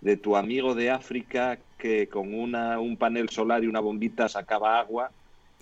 [0.00, 4.78] de tu amigo de África que con una, un panel solar y una bombita sacaba
[4.78, 5.10] agua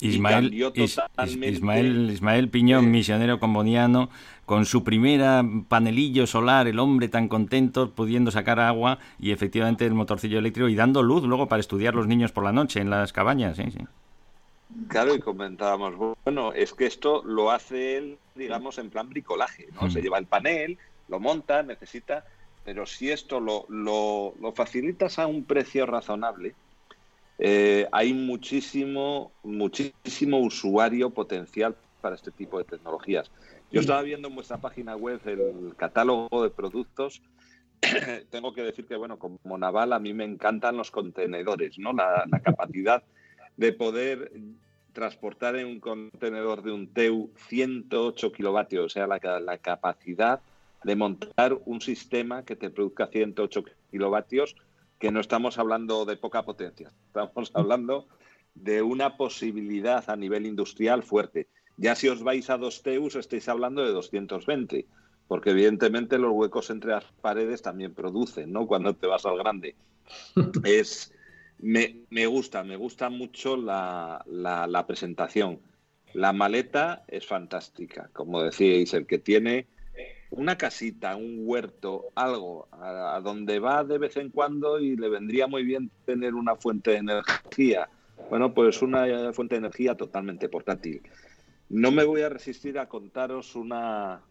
[0.00, 4.10] Ismael, Ismael, Ismael Piñón, misionero comboniano,
[4.46, 9.94] con su primera panelillo solar, el hombre tan contento pudiendo sacar agua y efectivamente el
[9.94, 13.12] motorcillo eléctrico y dando luz luego para estudiar los niños por la noche en las
[13.12, 13.56] cabañas.
[13.56, 13.64] ¿sí?
[13.70, 13.78] Sí.
[14.88, 19.90] Claro, y comentábamos, bueno, es que esto lo hace él, digamos, en plan bricolaje, ¿no?
[19.90, 20.78] Se lleva el panel,
[21.08, 22.24] lo monta, necesita,
[22.64, 26.54] pero si esto lo, lo, lo facilitas a un precio razonable,
[27.44, 33.32] eh, hay muchísimo, muchísimo usuario potencial para este tipo de tecnologías.
[33.72, 37.20] Yo estaba viendo en vuestra página web el catálogo de productos.
[38.30, 41.92] Tengo que decir que, bueno, como naval a mí me encantan los contenedores, ¿no?
[41.92, 43.02] La, la capacidad
[43.56, 44.30] de poder
[44.92, 50.40] transportar en un contenedor de un TEU 108 kilovatios, o sea, la, la capacidad
[50.84, 54.54] de montar un sistema que te produzca 108 kilovatios,
[55.02, 58.06] que no estamos hablando de poca potencia, estamos hablando
[58.54, 61.48] de una posibilidad a nivel industrial fuerte.
[61.76, 64.86] Ya si os vais a dos TEUs estáis hablando de 220,
[65.26, 68.68] porque evidentemente los huecos entre las paredes también producen, ¿no?
[68.68, 69.74] Cuando te vas al grande.
[70.64, 71.12] Es,
[71.58, 75.58] me, me gusta, me gusta mucho la, la, la presentación.
[76.14, 79.66] La maleta es fantástica, como decíais, el que tiene
[80.32, 85.46] una casita, un huerto, algo a, donde va de vez en cuando y le vendría
[85.46, 87.88] muy bien tener una fuente de energía.
[88.30, 91.02] Bueno, pues una fuente de energía totalmente portátil.
[91.68, 94.22] No me voy a resistir a contaros una,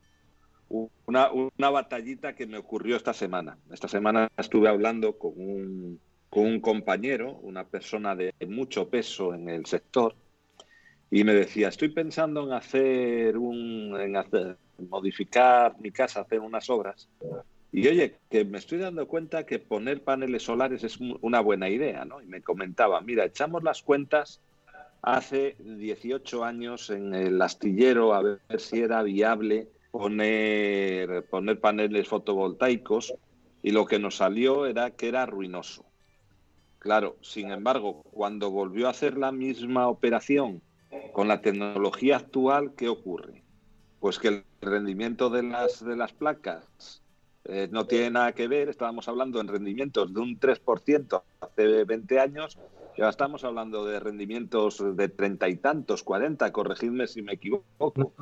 [0.69, 3.57] una, una batallita que me ocurrió esta semana.
[3.71, 9.49] Esta semana estuve hablando con un, con un compañero, una persona de mucho peso en
[9.49, 10.15] el sector,
[11.13, 14.57] y me decía, estoy pensando en hacer un, en hacer,
[14.89, 17.09] modificar mi casa, hacer unas obras.
[17.71, 22.03] Y oye, que me estoy dando cuenta que poner paneles solares es una buena idea,
[22.03, 22.21] ¿no?
[22.21, 24.41] Y me comentaba, mira, echamos las cuentas
[25.01, 33.13] hace 18 años en el astillero a ver si era viable poner, poner paneles fotovoltaicos
[33.63, 35.85] y lo que nos salió era que era ruinoso.
[36.79, 40.61] Claro, sin embargo, cuando volvió a hacer la misma operación
[41.13, 43.43] con la tecnología actual, ¿qué ocurre?
[44.01, 47.01] Pues que el rendimiento de las, de las placas
[47.45, 48.67] eh, no tiene nada que ver.
[48.67, 52.59] Estábamos hablando en rendimientos de un 3% hace 20 años
[52.97, 58.13] ya estamos hablando de rendimientos de treinta y tantos, cuarenta, corregidme si me equivoco.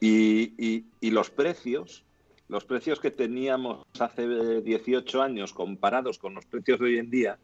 [0.00, 2.04] Y, y, y, los precios,
[2.48, 7.38] los precios que teníamos hace 18 años comparados con los precios de hoy en día,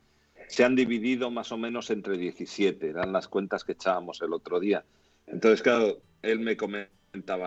[0.49, 4.61] se han dividido más o menos entre 17, eran las cuentas que echábamos el otro
[4.61, 4.85] día.
[5.27, 6.57] Entonces, claro, él me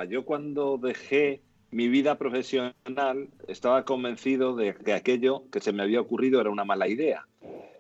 [0.10, 6.02] yo cuando dejé mi vida profesional estaba convencido de que aquello que se me había
[6.02, 7.28] ocurrido era una mala idea.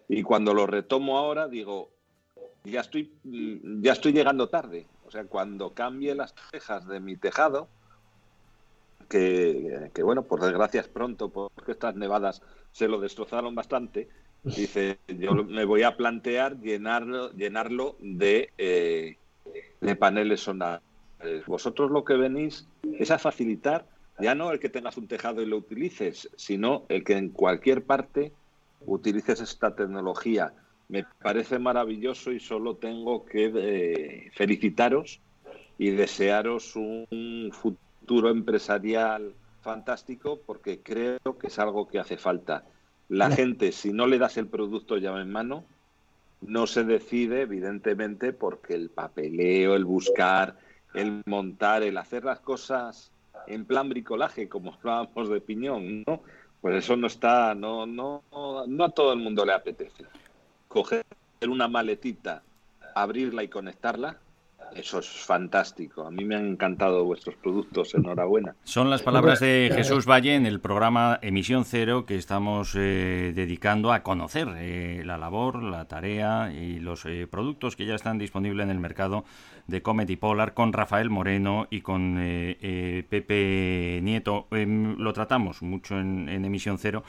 [0.07, 1.91] Y cuando lo retomo ahora, digo,
[2.63, 4.87] ya estoy, ya estoy llegando tarde.
[5.05, 7.67] O sea, cuando cambie las tejas de mi tejado,
[9.09, 14.07] que, bueno, por desgracia es pronto, porque estas nevadas se lo destrozaron bastante,
[14.43, 19.17] dice, yo me voy a plantear llenarlo, llenarlo de, eh,
[19.81, 20.90] de paneles solares.
[21.47, 22.67] Vosotros lo que venís
[22.99, 23.85] es a facilitar
[24.19, 27.83] ya no el que tengas un tejado y lo utilices, sino el que en cualquier
[27.83, 28.31] parte
[28.85, 30.53] utilices esta tecnología.
[30.89, 35.19] Me parece maravilloso y solo tengo que eh, felicitaros
[35.77, 42.65] y desearos un futuro empresarial fantástico porque creo que es algo que hace falta.
[43.09, 45.65] La gente, si no le das el producto ya en mano,
[46.41, 50.57] no se decide, evidentemente, porque el papeleo, el buscar,
[50.93, 53.11] el montar, el hacer las cosas
[53.47, 56.21] en plan bricolaje, como hablábamos de piñón, ¿no?
[56.61, 60.05] Pues eso no está, no, no, no a todo el mundo le apetece.
[60.67, 61.03] Coger
[61.47, 62.43] una maletita,
[62.93, 64.17] abrirla y conectarla,
[64.75, 66.05] eso es fantástico.
[66.05, 67.93] A mí me han encantado vuestros productos.
[67.93, 68.55] Enhorabuena.
[68.63, 73.91] Son las palabras de Jesús Valle en el programa Emisión Cero que estamos eh, dedicando
[73.91, 78.63] a conocer eh, la labor, la tarea y los eh, productos que ya están disponibles
[78.63, 79.25] en el mercado
[79.67, 84.47] de Comet y Polar con Rafael Moreno y con Pepe Nieto.
[84.51, 87.03] Em, lo tratamos mucho en, en Emisión Cero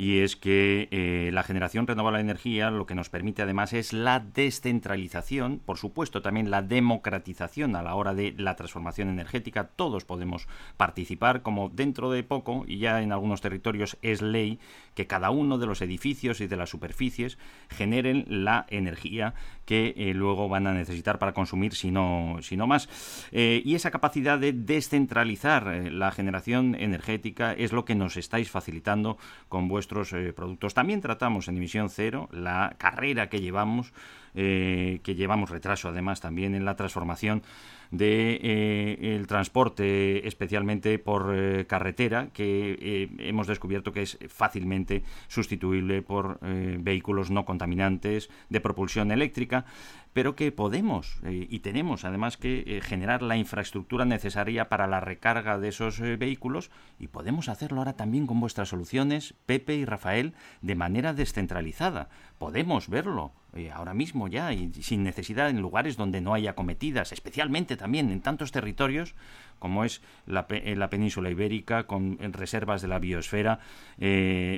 [0.00, 3.92] y es que eh, la generación renovable de energía lo que nos permite además es
[3.92, 9.64] la descentralización, por supuesto también la democratización a la hora de la transformación energética.
[9.76, 14.58] Todos podemos participar, como dentro de poco, y ya en algunos territorios es ley,
[14.94, 20.14] que cada uno de los edificios y de las superficies generen la energía que eh,
[20.14, 22.88] luego van a necesitar para consumir, si no, si no más.
[23.30, 28.50] Eh, y esa capacidad de descentralizar eh, la generación energética es lo que nos estáis
[28.50, 29.16] facilitando
[29.48, 30.74] con vuestros productos.
[30.74, 33.92] También tratamos en Dimisión Cero la carrera que llevamos,
[34.34, 37.42] que llevamos retraso además también en la transformación
[37.90, 45.02] de eh, el transporte especialmente por eh, carretera que eh, hemos descubierto que es fácilmente
[45.28, 49.64] sustituible por vehículos no contaminantes de propulsión eléctrica
[50.12, 55.68] pero que podemos y tenemos además que generar la infraestructura necesaria para la recarga de
[55.68, 60.74] esos eh, vehículos y podemos hacerlo ahora también con vuestras soluciones, Pepe y Rafael, de
[60.74, 62.08] manera descentralizada.
[62.40, 63.32] Podemos verlo
[63.74, 68.22] ahora mismo ya y sin necesidad en lugares donde no haya cometidas, especialmente también en
[68.22, 69.14] tantos territorios
[69.58, 73.60] como es la, la península ibérica, con reservas de la biosfera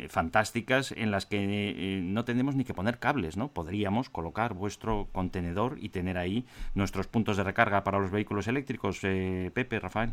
[0.09, 3.49] fantásticas en las que no tenemos ni que poner cables, ¿no?
[3.49, 6.45] Podríamos colocar vuestro contenedor y tener ahí
[6.77, 9.01] nuestros puntos de recarga para los vehículos eléctricos.
[9.03, 10.13] Eh, Pepe, Rafael.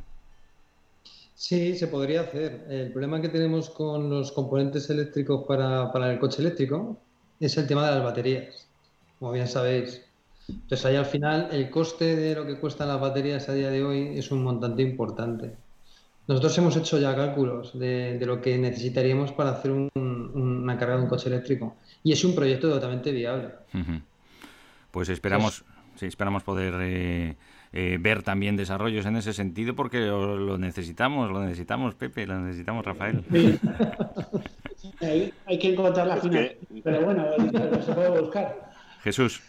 [1.36, 2.65] Sí, se podría hacer.
[2.67, 6.97] El problema que tenemos con los componentes eléctricos para el coche eléctrico
[7.46, 8.68] es el tema de las baterías,
[9.20, 10.02] como bien sabéis.
[10.48, 13.84] Entonces ahí al final el coste de lo que cuestan las baterías a día de
[13.84, 15.56] hoy es un montante importante.
[16.28, 19.90] Nosotros hemos hecho ya cálculos de, de lo que necesitaríamos para hacer un,
[20.34, 23.50] una carga de un coche eléctrico y es un proyecto totalmente viable.
[24.92, 25.64] Pues esperamos,
[25.96, 27.36] sí, esperamos poder eh,
[27.74, 32.40] eh, ver también desarrollos en ese sentido porque lo, lo, necesitamos, lo necesitamos Pepe, lo
[32.40, 33.24] necesitamos Rafael.
[33.32, 33.60] Sí.
[35.02, 36.82] hay, hay, que encontrar la final, que...
[36.82, 37.26] pero bueno,
[37.86, 38.72] se puede buscar.
[39.04, 39.41] Jesús.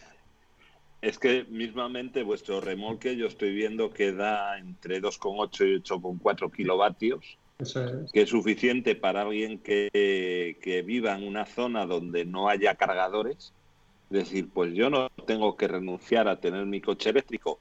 [1.02, 7.38] Es que mismamente vuestro remolque yo estoy viendo que da entre 2,8 y 8,4 kilovatios,
[7.58, 8.12] Eso es.
[8.12, 13.54] que es suficiente para alguien que, que viva en una zona donde no haya cargadores.
[14.10, 17.60] Es decir, pues yo no tengo que renunciar a tener mi coche eléctrico.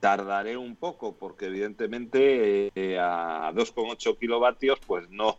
[0.00, 5.38] Tardaré un poco porque evidentemente eh, a 2,8 kilovatios pues no,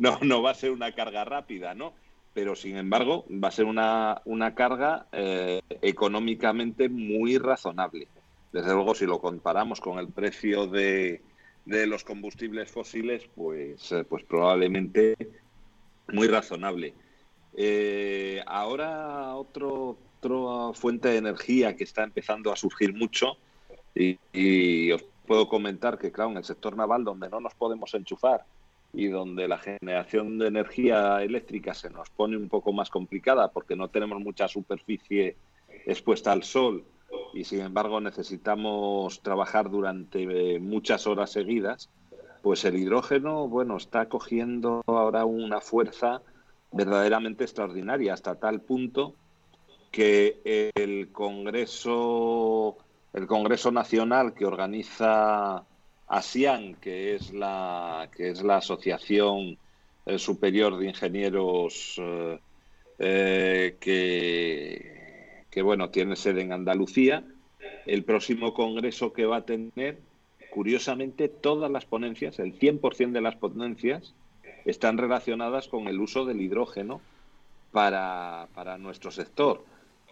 [0.04, 1.92] no, no va a ser una carga rápida, ¿no?
[2.32, 8.08] Pero sin embargo va a ser una, una carga eh, económicamente muy razonable.
[8.50, 11.20] Desde luego si lo comparamos con el precio de,
[11.66, 15.16] de los combustibles fósiles, pues, eh, pues probablemente
[16.08, 16.94] muy razonable.
[17.54, 23.36] Eh, ahora otro, otra fuente de energía que está empezando a surgir mucho
[23.94, 27.92] y, y, os puedo comentar que, claro, en el sector naval donde no nos podemos
[27.92, 28.46] enchufar
[28.92, 33.76] y donde la generación de energía eléctrica se nos pone un poco más complicada porque
[33.76, 35.36] no tenemos mucha superficie
[35.86, 36.84] expuesta al sol
[37.32, 41.88] y sin embargo necesitamos trabajar durante muchas horas seguidas,
[42.42, 46.22] pues el hidrógeno, bueno, está cogiendo ahora una fuerza
[46.72, 49.14] verdaderamente extraordinaria hasta tal punto
[49.90, 52.76] que el Congreso
[53.12, 55.64] el Congreso Nacional que organiza
[56.10, 59.56] ASIAN, que es la que es la Asociación
[60.16, 62.38] Superior de Ingenieros eh,
[62.98, 67.24] eh, que, que bueno tiene sede en Andalucía,
[67.86, 70.00] el próximo congreso que va a tener,
[70.50, 74.12] curiosamente, todas las ponencias, el 100% de las ponencias,
[74.64, 77.00] están relacionadas con el uso del hidrógeno
[77.70, 79.64] para, para nuestro sector.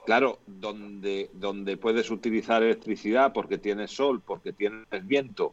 [0.06, 5.52] Claro, donde, donde puedes utilizar electricidad porque tienes sol, porque tienes viento,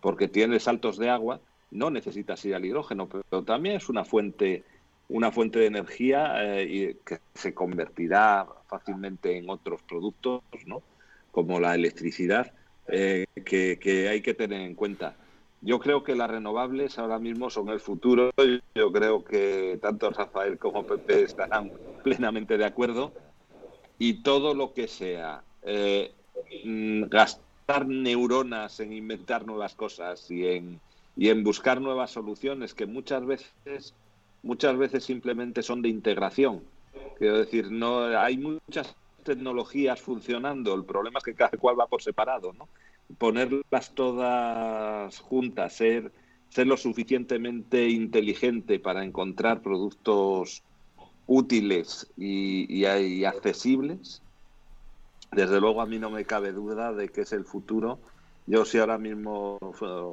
[0.00, 1.40] porque tienes saltos de agua,
[1.70, 4.64] no necesitas ir al hidrógeno, pero también es una fuente,
[5.08, 10.82] una fuente de energía eh, que se convertirá fácilmente en otros productos, ¿no?
[11.30, 12.52] como la electricidad,
[12.88, 15.14] eh, que, hay que tener en cuenta.
[15.62, 18.30] Yo creo que las renovables ahora mismo son el futuro.
[18.74, 21.70] Yo creo que tanto Rafael como Pepe estarán
[22.02, 23.12] plenamente de acuerdo.
[23.98, 26.12] Y todo lo que sea eh,
[26.64, 27.49] gastar
[27.86, 30.80] neuronas en inventar nuevas cosas y en,
[31.16, 33.94] y en buscar nuevas soluciones que muchas veces,
[34.42, 36.62] muchas veces simplemente son de integración.
[37.18, 40.74] Quiero decir, no hay muchas tecnologías funcionando.
[40.74, 42.68] El problema es que cada cual va por separado, ¿no?
[43.18, 46.12] ponerlas todas juntas, ser,
[46.48, 50.62] ser lo suficientemente inteligente para encontrar productos
[51.26, 54.22] útiles y, y, y, accesibles,
[55.32, 57.98] desde luego a mí no me cabe duda de que es el futuro.
[58.46, 59.58] Yo si ahora mismo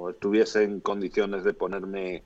[0.09, 2.23] estuviese en condiciones de ponerme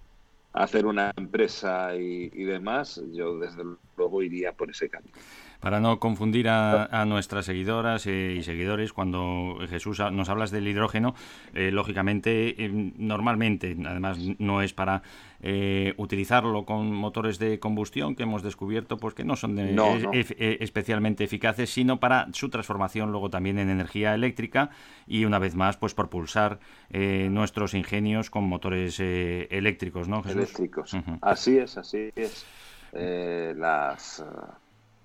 [0.53, 3.63] a hacer una empresa y, y demás, yo desde
[3.95, 5.17] luego iría por ese camino
[5.61, 10.67] para no confundir a, a nuestras seguidoras eh, y seguidores, cuando Jesús nos hablas del
[10.67, 11.15] hidrógeno,
[11.53, 15.03] eh, lógicamente, eh, normalmente, además no es para
[15.41, 19.97] eh, utilizarlo con motores de combustión que hemos descubierto pues que no son de, no,
[19.97, 20.13] no.
[20.13, 24.71] E, e, especialmente eficaces, sino para su transformación luego también en energía eléctrica
[25.07, 26.59] y una vez más pues propulsar
[26.91, 30.23] nuestros ingenios con motores eléctricos, ¿no?
[30.23, 30.37] Jesús?
[30.37, 30.93] Eléctricos.
[30.93, 31.19] Uh -huh.
[31.21, 32.45] Así es, así es.
[32.91, 34.23] las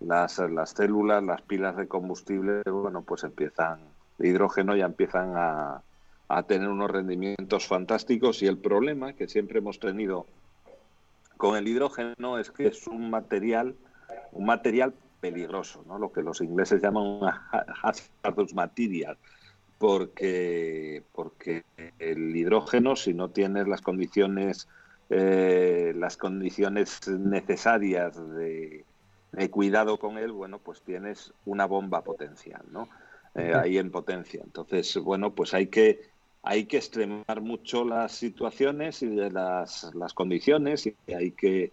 [0.01, 3.81] las, las células, las pilas de combustible, bueno, pues empiezan,
[4.19, 5.83] de hidrógeno ya empiezan a,
[6.29, 10.27] a tener unos rendimientos fantásticos y el problema que siempre hemos tenido
[11.37, 13.75] con el hidrógeno es que es un material,
[14.33, 15.99] un material peligroso, ¿no?
[15.99, 17.49] lo que los ingleses llaman una
[17.83, 19.17] hazardous material,
[19.79, 21.65] porque, porque
[21.99, 24.69] el hidrógeno, si no tienes las condiciones,
[25.11, 28.85] eh, las condiciones necesarias de,
[29.37, 32.89] de cuidado con él, bueno, pues tienes una bomba potencial, ¿no?
[33.35, 34.41] Eh, ahí en potencia.
[34.43, 36.01] Entonces, bueno, pues hay que
[36.43, 41.73] hay que extremar mucho las situaciones y las, las condiciones y hay que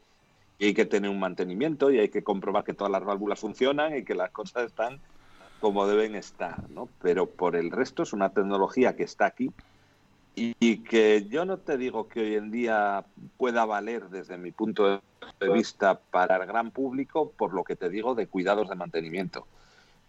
[0.58, 3.96] y hay que tener un mantenimiento y hay que comprobar que todas las válvulas funcionan
[3.96, 5.00] y que las cosas están
[5.62, 6.90] como deben estar, ¿no?
[7.02, 9.52] Pero por el resto es una tecnología que está aquí
[10.36, 13.06] y, que yo no te digo que hoy en día
[13.38, 15.02] pueda valer desde mi punto
[15.40, 19.48] de vista para el gran público por lo que te digo de cuidados de mantenimiento.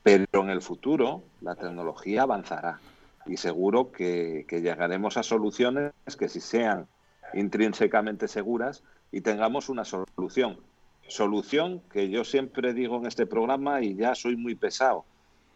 [0.02, 2.80] Pero en el futuro la tecnología avanzará
[3.26, 6.86] y seguro que, que llegaremos a soluciones que si sean
[7.34, 10.58] intrínsecamente seguras y tengamos una solución.
[11.06, 15.04] Solución que yo siempre digo en este programa y ya soy muy pesado.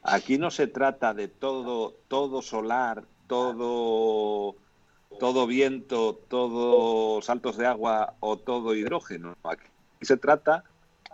[0.03, 4.57] Aquí no se trata de todo, todo solar, todo,
[5.21, 9.37] todo viento, todo saltos de agua o todo hidrógeno.
[9.45, 9.67] Aquí
[10.01, 10.65] se trata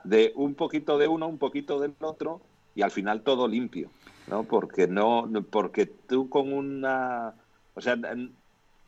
[0.05, 2.41] de un poquito de uno, un poquito del otro
[2.75, 3.91] y al final todo limpio,
[4.27, 4.45] ¿no?
[4.45, 7.35] Porque no, porque tú con una,
[7.75, 7.97] o sea,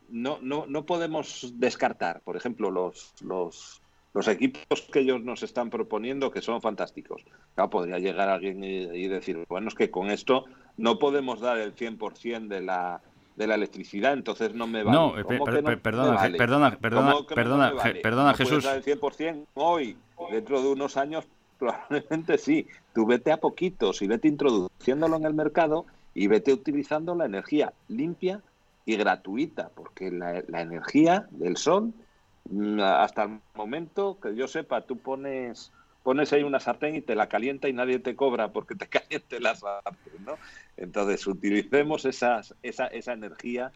[0.09, 3.81] no, no, no podemos descartar, por ejemplo, los, los,
[4.13, 7.25] los equipos que ellos nos están proponiendo, que son fantásticos.
[7.55, 10.45] Claro, podría llegar alguien y, y decir, bueno, es que con esto
[10.77, 13.01] no podemos dar el 100% de la,
[13.37, 14.97] de la electricidad, entonces no me vale.
[14.99, 16.39] No, eh, ¿Cómo per- que no me perdona, vale?
[16.39, 18.01] Perdona, perdona, ¿Cómo que no perdona, me Je- vale?
[18.01, 18.65] perdona, ¿No puedes Jesús.
[18.65, 19.97] dar el 100% hoy,
[20.31, 21.29] dentro de unos años,
[21.59, 22.67] probablemente sí.
[22.95, 27.73] Tú vete a poquitos y vete introduciéndolo en el mercado y vete utilizando la energía
[27.89, 28.43] limpia
[28.87, 31.93] y gratuita, porque la, la energía del sol,
[32.49, 35.73] mm, hasta el momento que yo sepa, tú pones
[36.07, 39.41] pones ahí una sartén y te la calienta y nadie te cobra porque te caliente
[39.41, 40.37] la sartén, ¿no?
[40.77, 43.73] Entonces, utilicemos esas, esa, esa energía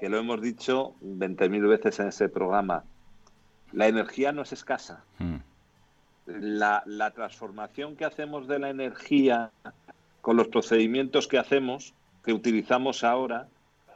[0.00, 2.84] que lo hemos dicho 20.000 veces en ese programa.
[3.72, 5.04] La energía no es escasa.
[5.18, 5.36] Mm.
[6.24, 9.50] La, la transformación que hacemos de la energía
[10.22, 11.92] con los procedimientos que hacemos,
[12.24, 13.48] que utilizamos ahora,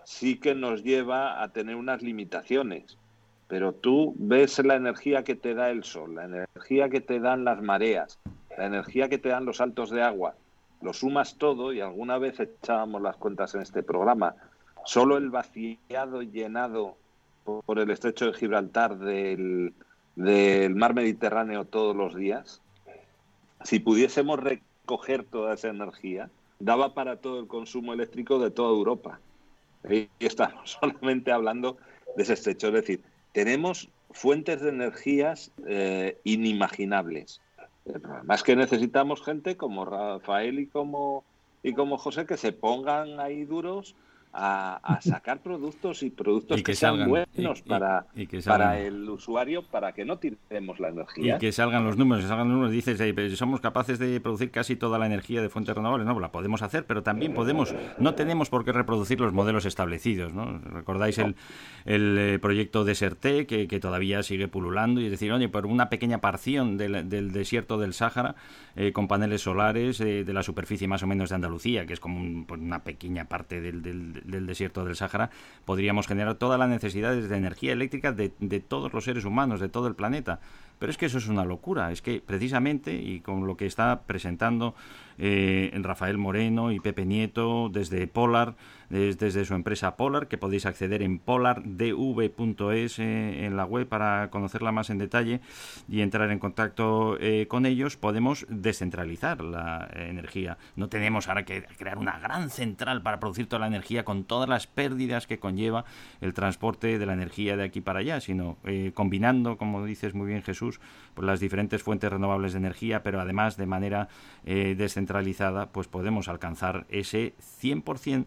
[0.05, 2.99] sí que nos lleva a tener unas limitaciones.
[3.49, 7.45] Pero tú ves la energía que te da el sol, la energía que te dan
[7.45, 8.19] las mareas,
[8.57, 10.35] la energía que te dan los saltos de agua,
[10.83, 14.37] lo sumas todo y alguna vez echábamos las cuentas en este programa.
[14.85, 16.97] Solo el vaciado llenado
[17.45, 19.73] por el estrecho de Gibraltar del,
[20.15, 22.61] del mar Mediterráneo todos los días,
[23.65, 29.21] si pudiésemos recoger toda esa energía, daba para todo el consumo eléctrico de toda Europa.
[29.89, 31.77] Y estamos solamente hablando
[32.17, 32.69] de ese estrecho.
[32.69, 33.03] Es decir,
[33.33, 37.41] tenemos fuentes de energías eh, inimaginables.
[37.85, 41.25] El problema es que necesitamos gente como Rafael y como,
[41.63, 43.95] y como José que se pongan ahí duros
[44.33, 48.07] a, a sacar productos y productos Y que que, sean salgan, buenos y- y- para,
[48.15, 51.39] y que para el usuario para que no tiremos la Y energía.
[51.39, 52.73] que salgan los números, que salgan los números.
[52.73, 56.07] Dices, pero somos capaces de producir casi toda la energía de fuentes renovables.
[56.07, 60.33] No, la podemos hacer, pero también podemos, no tenemos por qué reproducir los modelos establecidos.
[60.33, 60.59] ¿no?
[60.59, 61.35] ¿Recordáis el,
[61.85, 65.01] el eh, proyecto Deserté, que, que todavía sigue pululando?
[65.01, 68.35] Y es decir, oye, por una pequeña porción del, del desierto del Sáhara,
[68.77, 72.01] eh, con paneles solares eh, de la superficie más o menos de Andalucía, que es
[72.01, 75.31] como un- pues, una pequeña parte del, del- del desierto del Sáhara,
[75.65, 79.69] podríamos generar todas las necesidades de energía eléctrica de, de todos los seres humanos, de
[79.69, 80.41] todo el planeta.
[80.79, 81.91] Pero es que eso es una locura.
[81.91, 84.75] Es que precisamente, y con lo que está presentando
[85.19, 88.55] eh, Rafael Moreno y Pepe Nieto desde Polar,
[88.91, 94.31] des- desde su empresa Polar, que podéis acceder en polardv.es eh, en la web para
[94.31, 95.41] conocerla más en detalle
[95.89, 100.59] y entrar en contacto eh, con ellos, podemos descentralizar la eh, energía.
[100.77, 104.49] No tenemos ahora que crear una gran central para producir toda la energía con todas
[104.49, 105.85] las pérdidas que conlleva
[106.21, 110.27] el transporte de la energía de aquí para allá, sino eh, combinando, como dices muy
[110.29, 110.81] bien Jesús,
[111.15, 114.09] pues las diferentes fuentes renovables de energía, pero además de manera
[114.45, 118.27] descentralizada, pues podemos alcanzar ese 100%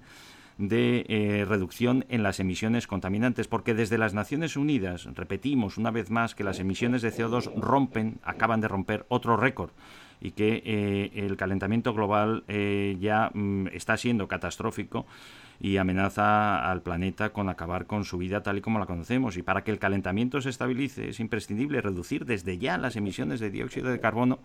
[0.57, 6.09] de eh, reducción en las emisiones contaminantes, porque desde las Naciones Unidas repetimos una vez
[6.09, 9.71] más que las emisiones de CO2 rompen, acaban de romper otro récord
[10.21, 15.07] y que eh, el calentamiento global eh, ya mm, está siendo catastrófico
[15.59, 19.37] y amenaza al planeta con acabar con su vida tal y como la conocemos.
[19.37, 23.49] Y para que el calentamiento se estabilice es imprescindible reducir desde ya las emisiones de
[23.49, 24.39] dióxido de carbono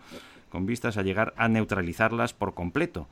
[0.49, 3.07] con vistas a llegar a neutralizarlas por completo.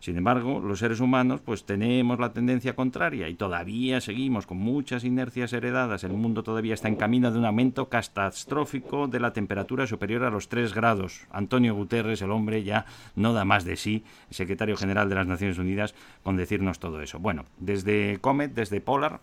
[0.00, 5.04] Sin embargo, los seres humanos pues tenemos la tendencia contraria y todavía seguimos con muchas
[5.04, 6.04] inercias heredadas.
[6.04, 10.30] El mundo todavía está en camino de un aumento catastrófico de la temperatura superior a
[10.30, 11.26] los 3 grados.
[11.30, 15.58] Antonio Guterres, el hombre, ya no da más de sí, secretario general de las Naciones
[15.58, 17.18] Unidas, con decirnos todo eso.
[17.18, 19.20] Bueno, desde Comet, desde Polar,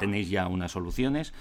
[0.00, 1.32] tenéis ya unas soluciones.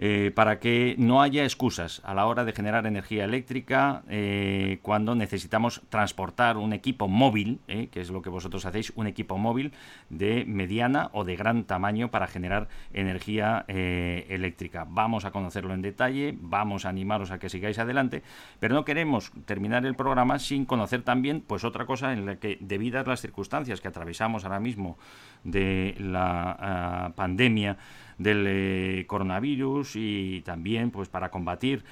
[0.00, 5.16] Eh, para que no haya excusas a la hora de generar energía eléctrica eh, cuando
[5.16, 9.72] necesitamos transportar un equipo móvil, eh, que es lo que vosotros hacéis, un equipo móvil
[10.08, 14.86] de mediana o de gran tamaño para generar energía eléctrica.
[14.88, 18.22] Vamos a conocerlo en detalle, vamos a animaros a que sigáis adelante,
[18.60, 22.58] pero no queremos terminar el programa sin conocer también pues otra cosa en la que,
[22.60, 24.96] debidas las circunstancias que atravesamos ahora mismo
[25.44, 27.76] de la ah, pandemia,
[28.18, 31.84] del eh, coronavirus y también pues para combatir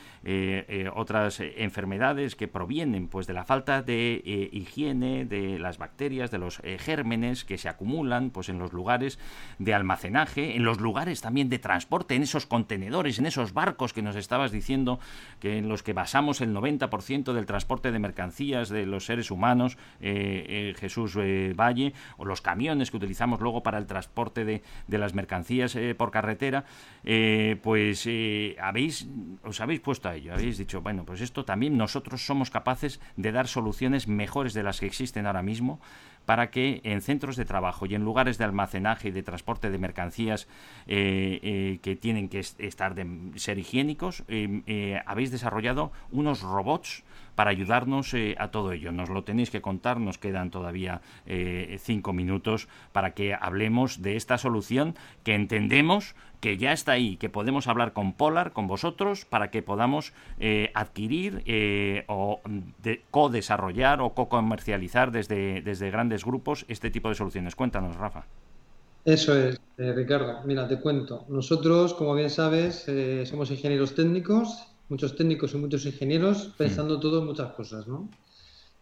[0.95, 6.61] otras enfermedades que provienen pues de la falta de higiene de las bacterias de los
[6.79, 9.18] gérmenes que se acumulan pues en los lugares
[9.59, 14.03] de almacenaje en los lugares también de transporte en esos contenedores en esos barcos que
[14.03, 14.99] nos estabas diciendo
[15.41, 19.79] que en los que basamos el 90% del transporte de mercancías de los seres humanos
[20.01, 25.77] Jesús Valle o los camiones que utilizamos luego para el transporte de, de las mercancías
[25.97, 26.64] por carretera,
[27.05, 29.09] eh, pues eh, habéis,
[29.45, 33.33] os habéis puesto a ello, habéis dicho, bueno, pues esto también nosotros somos capaces de
[33.33, 35.81] dar soluciones mejores de las que existen ahora mismo
[36.27, 39.79] para que en centros de trabajo y en lugares de almacenaje y de transporte de
[39.79, 40.49] mercancías
[40.87, 42.95] eh, que tienen que estar
[43.37, 44.24] ser higiénicos,
[45.07, 47.05] habéis desarrollado unos robots
[47.37, 48.91] para ayudarnos eh, a todo ello.
[48.91, 54.16] Nos lo tenéis que contar, nos quedan todavía eh, cinco minutos para que hablemos de
[54.16, 59.24] esta solución que entendemos que ya está ahí, que podemos hablar con Polar, con vosotros,
[59.24, 61.43] para que podamos eh, adquirir
[62.09, 62.41] o
[63.11, 67.55] co-desarrollar o co-comercializar desde grandes grupos este tipo de soluciones.
[67.55, 68.25] Cuéntanos, Rafa.
[69.05, 70.41] Eso es, Ricardo.
[70.45, 71.25] Mira, te cuento.
[71.29, 72.87] Nosotros, como bien sabes,
[73.29, 78.09] somos ingenieros técnicos muchos técnicos y muchos ingenieros pensando todo en muchas cosas, ¿no?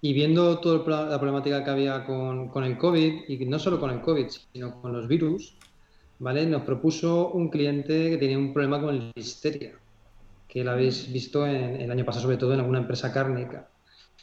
[0.01, 3.91] Y viendo toda la problemática que había con, con, el COVID, y no solo con
[3.91, 5.57] el COVID, sino con los virus,
[6.19, 6.45] ¿vale?
[6.47, 9.73] Nos propuso un cliente que tenía un problema con la listeria,
[10.47, 13.69] que lo habéis visto en, el año pasado, sobre todo en alguna empresa cárnica.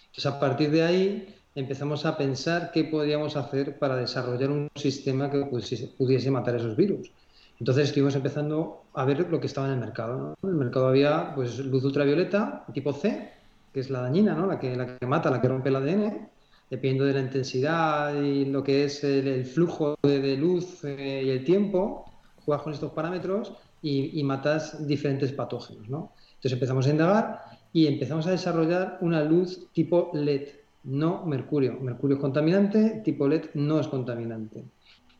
[0.05, 5.29] Entonces, a partir de ahí, empezamos a pensar qué podíamos hacer para desarrollar un sistema
[5.29, 7.11] que pudiese, pudiese matar esos virus.
[7.59, 10.35] Entonces estuvimos empezando a ver lo que estaba en el mercado.
[10.41, 13.31] En el mercado había pues luz ultravioleta tipo C,
[13.71, 14.47] que es la dañina, ¿no?
[14.47, 16.29] la, que, la que mata, la que rompe el ADN,
[16.69, 21.43] dependiendo de la intensidad y lo que es el, flujo de, luz eh, y el
[21.43, 22.05] tiempo,
[22.45, 25.87] juegas con estos parámetros y, matas diferentes patógenos.
[25.89, 26.13] ¿no?
[26.29, 27.43] Entonces empezamos a indagar
[27.73, 30.47] y empezamos a desarrollar una luz tipo LED,
[30.83, 31.79] no mercurio.
[31.79, 34.63] Mercurio es contaminante, tipo LED no es contaminante.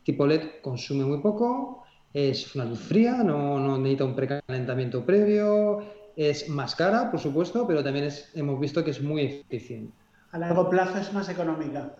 [0.02, 5.80] Tipo LED consume muy poco, es una luz fría, no, no necesita un precalentamiento previo,
[6.16, 9.92] es más cara, por supuesto, pero también es, hemos visto que es muy eficiente.
[10.32, 11.94] A largo plazo es más económica.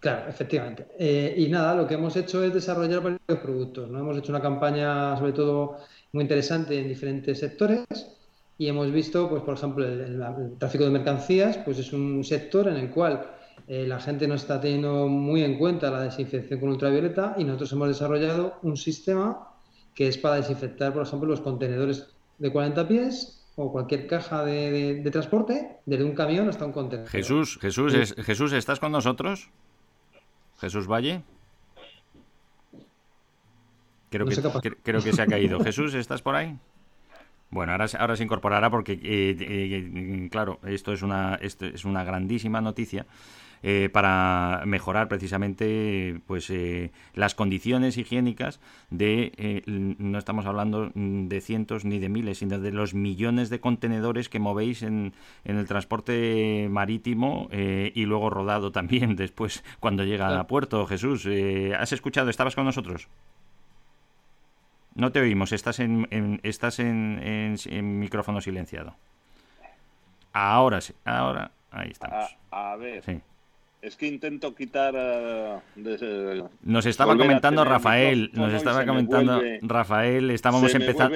[0.00, 0.86] Claro, efectivamente.
[0.98, 3.88] Eh, y nada, lo que hemos hecho es desarrollar varios productos.
[3.90, 4.00] ¿no?
[4.00, 5.78] Hemos hecho una campaña, sobre todo,
[6.12, 7.86] muy interesante en diferentes sectores
[8.56, 12.76] y hemos visto, pues, por ejemplo, el, tráfico de mercancías, pues es un sector en
[12.76, 13.26] el cual
[13.66, 17.72] eh, la gente no está teniendo muy en cuenta la desinfección con ultravioleta y nosotros
[17.72, 19.48] hemos desarrollado un sistema
[19.94, 25.08] que es para desinfectar, por ejemplo, los contenedores de 40 pies o cualquier caja de,
[25.12, 27.10] transporte, desde un camión hasta un contenedor.
[27.10, 29.50] Jesús, Jesús, Jesús, ¿estás con nosotros?
[30.58, 31.22] Jesús Valle.
[34.10, 35.58] Creo, que, creo que se ha caído.
[35.60, 36.56] Jesús, ¿estás por ahí?
[37.54, 42.02] Bueno, ahora, ahora se incorporará porque, eh, eh, claro, esto es una, esto es una
[42.02, 43.06] grandísima noticia
[43.66, 51.40] eh, para mejorar precisamente pues eh, las condiciones higiénicas de eh, no estamos hablando de
[51.40, 55.66] cientos ni de miles sino de los millones de contenedores que movéis en, en el
[55.66, 60.86] transporte marítimo y luego rodado también después cuando llega a puerto.
[60.86, 61.26] Jesús
[61.78, 63.08] has escuchado estabas con nosotros
[64.94, 68.94] no te oímos estás en, estás en, en, micrófono silenciado.
[70.32, 72.36] Ahora sí ahora ahí estamos.
[72.50, 73.02] A, ver.
[73.04, 73.20] Sí.
[73.84, 74.94] Es que intento quitar.
[74.96, 81.14] Eh, nos estaba comentando Rafael, nos estaba comentando Rafael, estábamos empezando.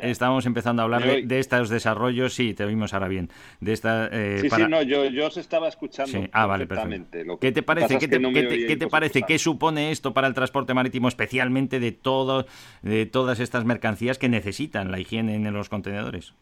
[0.00, 3.30] Estábamos empezando a hablar de, estos desarrollos, sí, te oímos ahora bien.
[3.60, 6.26] De esta, eh, sí, sí, no, yo, yo os estaba escuchando.
[6.32, 7.38] Ah, vale, perfecto.
[7.38, 7.96] ¿Qué te parece?
[7.96, 9.22] ¿Qué te, ¿qué te, parece?
[9.22, 12.44] ¿Qué supone esto para el transporte marítimo, especialmente de, todo,
[12.82, 16.34] de todas estas mercancías que necesitan la higiene en los contenedores?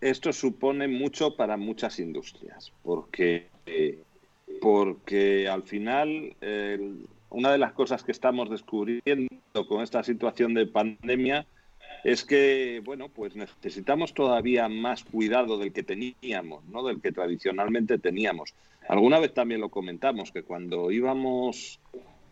[0.00, 3.48] Esto supone mucho para muchas industrias, porque.
[3.66, 3.98] Eh,
[4.60, 6.36] porque al final
[7.30, 9.28] una de las cosas que estamos descubriendo
[9.68, 11.46] con esta situación de pandemia
[12.04, 16.82] es que, bueno, pues necesitamos todavía más cuidado del que teníamos, ¿no?
[16.84, 18.54] Del que tradicionalmente teníamos.
[18.88, 21.80] Alguna vez también lo comentamos, que cuando íbamos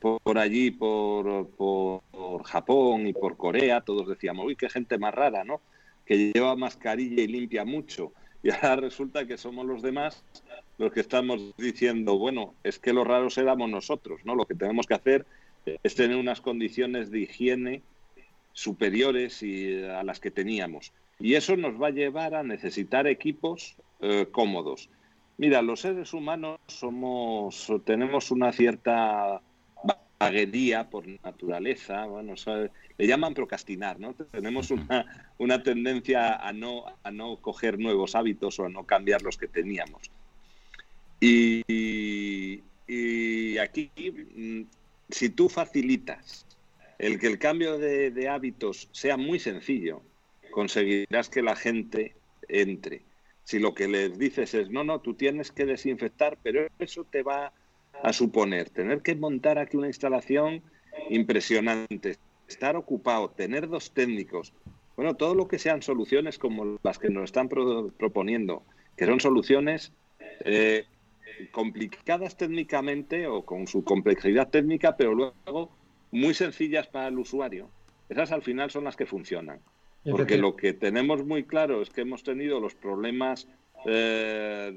[0.01, 5.15] por allí, por, por, por Japón y por Corea, todos decíamos, uy, qué gente más
[5.15, 5.61] rara, ¿no?
[6.05, 8.13] Que lleva mascarilla y limpia mucho.
[8.43, 10.25] Y ahora resulta que somos los demás
[10.81, 14.35] los que estamos diciendo, bueno, es que los raros éramos nosotros, ¿no?
[14.35, 15.27] Lo que tenemos que hacer
[15.83, 17.83] es tener unas condiciones de higiene
[18.55, 20.95] superiores y a las que teníamos.
[21.19, 24.89] Y eso nos va a llevar a necesitar equipos eh, cómodos.
[25.37, 29.43] Mira, los seres humanos somos, tenemos una cierta
[30.19, 32.35] vaguería por naturaleza, bueno,
[32.97, 34.15] le llaman procrastinar, ¿no?
[34.15, 39.21] Tenemos una, una tendencia a no, a no coger nuevos hábitos o a no cambiar
[39.21, 40.11] los que teníamos.
[41.21, 42.63] Y,
[43.59, 43.91] aquí,
[44.37, 44.63] mm,
[45.11, 46.47] si tú facilitas
[46.99, 50.03] el que el cambio de, de, hábitos sea muy sencillo,
[50.51, 52.15] conseguirás que la gente
[52.49, 53.03] entre.
[53.45, 57.23] Si lo que les dices es, no, no, tú tienes que desinfectar, pero eso te
[57.23, 57.53] va
[58.03, 60.63] a suponer tener que montar aquí una instalación
[61.11, 62.17] impresionante,
[62.49, 64.53] estar ocupado, tener dos técnicos,
[64.97, 68.63] bueno, todo lo que sean soluciones como las que nos están pro proponiendo,
[68.97, 69.93] que son soluciones
[70.45, 70.85] eh,
[71.49, 75.71] complicadas técnicamente o con su complejidad técnica, pero luego
[76.11, 77.71] muy sencillas para el usuario.
[78.09, 79.61] Esas al final son las que funcionan.
[80.11, 83.47] Porque lo que tenemos muy claro es que hemos tenido los problemas,
[83.85, 84.75] eh,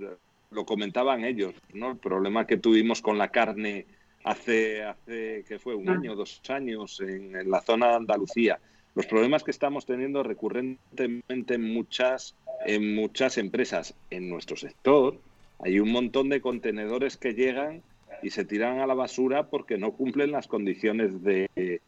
[0.52, 1.92] lo comentaban ellos, ¿no?
[1.92, 3.86] El problema que tuvimos con la carne
[4.24, 8.60] hace, hace que fue un año, dos años en, en la zona de Andalucía.
[8.96, 12.36] Los problemas que estamos teniendo recurrentemente en muchas,
[12.66, 15.18] en muchas empresas en nuestro sector,
[15.64, 17.82] hay un montón de contenedores que llegan
[18.22, 21.82] y se tiran a la basura porque no cumplen las condiciones de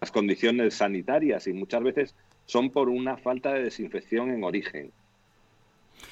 [0.00, 2.14] las condiciones sanitarias y muchas veces
[2.46, 4.90] son por una falta de desinfección en origen.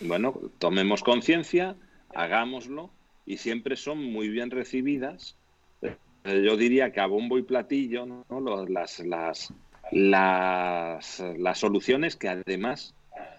[0.01, 1.75] Bueno, tomemos conciencia,
[2.15, 2.91] hagámoslo
[3.25, 5.37] y siempre son muy bien recibidas.
[6.25, 8.67] Yo diría que a bombo y platillo, ¿no?
[8.67, 9.53] las, las,
[9.91, 12.95] las, las soluciones que además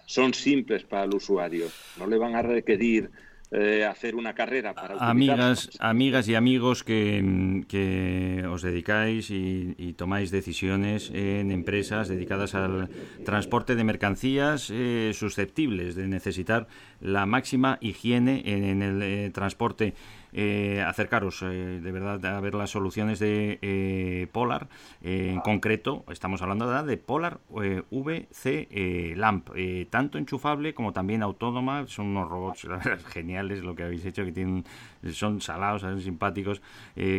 [0.06, 1.68] son simples para el usuario.
[1.96, 3.10] No le van a requerir
[3.52, 9.94] eh, hacer una carrera para amigas amigas y amigos que, que os dedicáis y, y,
[9.94, 12.88] tomáis decisiones en empresas dedicadas al
[13.24, 16.68] transporte de mercancías eh, susceptibles de necesitar
[17.00, 19.94] la máxima higiene en, en el eh, transporte
[20.32, 24.68] eh, acercaros eh, de verdad a ver las soluciones de eh, Polar.
[25.02, 29.50] en concreto, estamos hablando de, Polar VC Lamp,
[29.90, 31.86] tanto enchufable como también autónoma.
[31.86, 32.68] Son unos robots
[33.08, 34.64] geniales lo que habéis hecho, que tienen
[35.12, 36.60] son salados, son simpáticos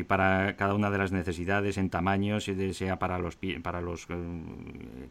[0.07, 4.07] para cada una de las necesidades en tamaños, sea para los para los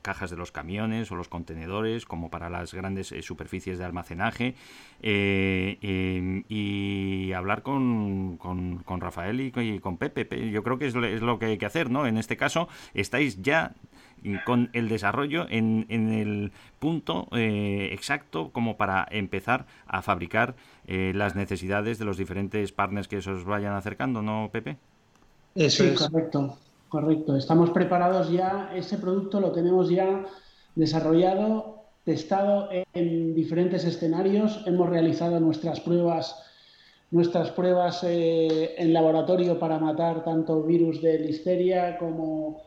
[0.03, 4.55] cajas de los camiones o los contenedores, como para las grandes superficies de almacenaje
[6.49, 7.90] y hablar con
[8.39, 10.51] con, con, Rafael y, y, con Pepe.
[10.51, 12.07] Yo creo que es, es, lo que hay que hacer, ¿no?
[12.07, 13.75] En este caso, estáis ya
[14.45, 21.13] con el desarrollo en, en el punto eh, exacto como para empezar a fabricar eh,
[21.15, 24.77] las necesidades de los diferentes partners que se os vayan acercando, ¿no, Pepe?
[25.55, 25.99] Eso sí, es.
[25.99, 27.37] correcto, correcto.
[27.37, 30.25] Estamos preparados ya, ese producto lo tenemos ya
[30.75, 36.50] desarrollado, testado en diferentes escenarios, hemos realizado nuestras pruebas
[37.11, 42.63] nuestras pruebas eh, en laboratorio para matar tanto virus de listeria como,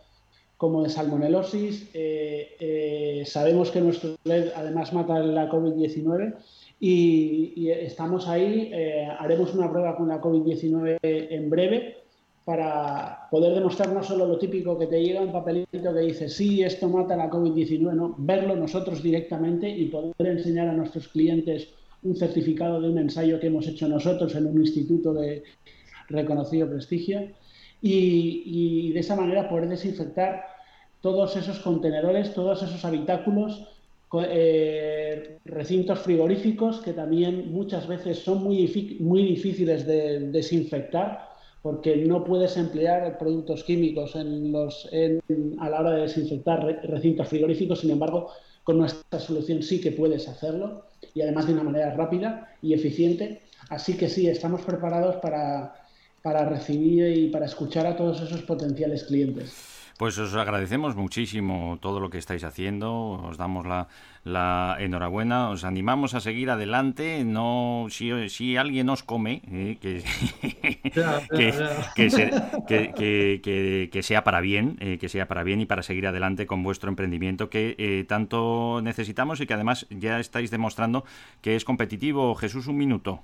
[0.58, 1.90] como de salmonelosis.
[1.94, 6.36] Eh, eh, sabemos que nuestro LED además mata la COVID-19
[6.80, 8.70] y, y, estamos ahí.
[8.74, 11.98] Eh, haremos una prueba con la COVID-19 en breve
[12.46, 16.64] para poder demostrar no solo lo típico que te llega un papelito que dice sí,
[16.64, 21.70] esto mata la COVID-19, no, verlo nosotros directamente y poder enseñar a nuestros clientes
[22.04, 25.44] un certificado de un ensayo que hemos hecho nosotros en un instituto de
[26.10, 27.30] reconocido prestigio
[27.82, 30.46] y, de esa manera poder desinfectar
[31.02, 33.68] todos esos contenedores, todos esos habitáculos,
[34.30, 41.30] eh, recintos frigoríficos que también muchas veces son muy, muy difíciles de desinfectar
[41.64, 44.24] porque no puedes emplear productos químicos a
[45.70, 48.30] la hora de desinfectar recintos frigoríficos, sin embargo,
[48.64, 50.84] con nuestra solución sí que puedes hacerlo
[51.14, 53.42] y además de una manera rápida y eficiente.
[53.70, 55.74] Así que sí, estamos preparados para,
[56.22, 59.73] para recibir y para escuchar a todos esos potenciales clientes.
[60.04, 63.88] Pues os agradecemos muchísimo todo lo que estáis haciendo, os damos la,
[64.26, 69.78] la enhorabuena, os animamos a seguir adelante, no si, si alguien os come, eh,
[72.10, 76.64] se- que sea para bien, eh, que sea para bien y para seguir adelante con
[76.64, 81.06] vuestro emprendimiento que eh, tanto necesitamos y que además ya estáis demostrando
[81.42, 82.36] que es competitivo.
[82.36, 83.22] Jesús, un minuto.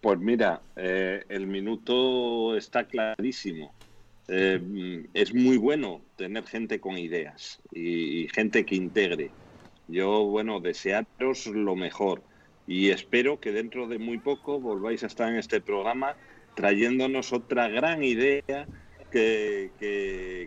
[0.00, 3.74] Pues mira, eh, el minuto está clarísimo.
[4.28, 4.60] Eh,
[5.12, 9.34] es muy bueno tener gente con ideas y, gente que integre.
[9.86, 12.24] Yo, bueno, desearos lo mejor
[12.66, 16.16] y espero que dentro de muy poco volváis a estar en este programa
[16.54, 18.68] trayéndonos otra gran idea
[19.10, 19.74] que-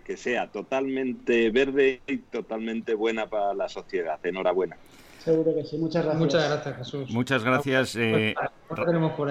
[0.06, 4.20] que sea totalmente verde y totalmente buena para la sociedad.
[4.26, 4.78] Enhorabuena.
[5.24, 5.78] Seguro que sí.
[5.78, 6.20] Muchas gracias.
[6.22, 7.12] Muchas gracias, Jesús.
[7.12, 7.96] Muchas gracias.
[7.96, 8.36] eh,
[8.70, 9.30] Ahora tenemos por.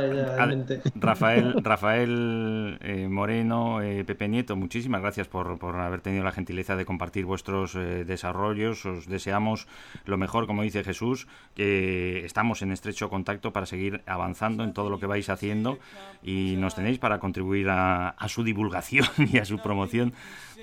[0.95, 6.77] Rafael, Rafael eh, Moreno, eh, Pepe Nieto, muchísimas gracias por, por haber tenido la gentileza
[6.77, 8.87] de compartir vuestros eh, desarrollos.
[8.87, 9.67] Os deseamos
[10.05, 14.91] lo mejor, como dice Jesús, que estamos en estrecho contacto para seguir avanzando en todo
[14.91, 15.79] lo que vais haciendo
[16.23, 20.13] y nos tenéis para contribuir a, a su divulgación y a su promoción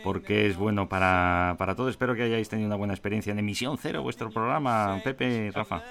[0.04, 1.90] porque es bueno para, para todo.
[1.90, 5.00] Espero que hayáis tenido una buena experiencia en Emisión Cero, vuestro programa.
[5.04, 5.82] Pepe, Rafa.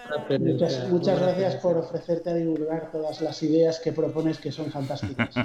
[0.40, 5.34] Muchas, muchas gracias por ofrecerte a divulgar todas las ideas que propones que son fantásticas.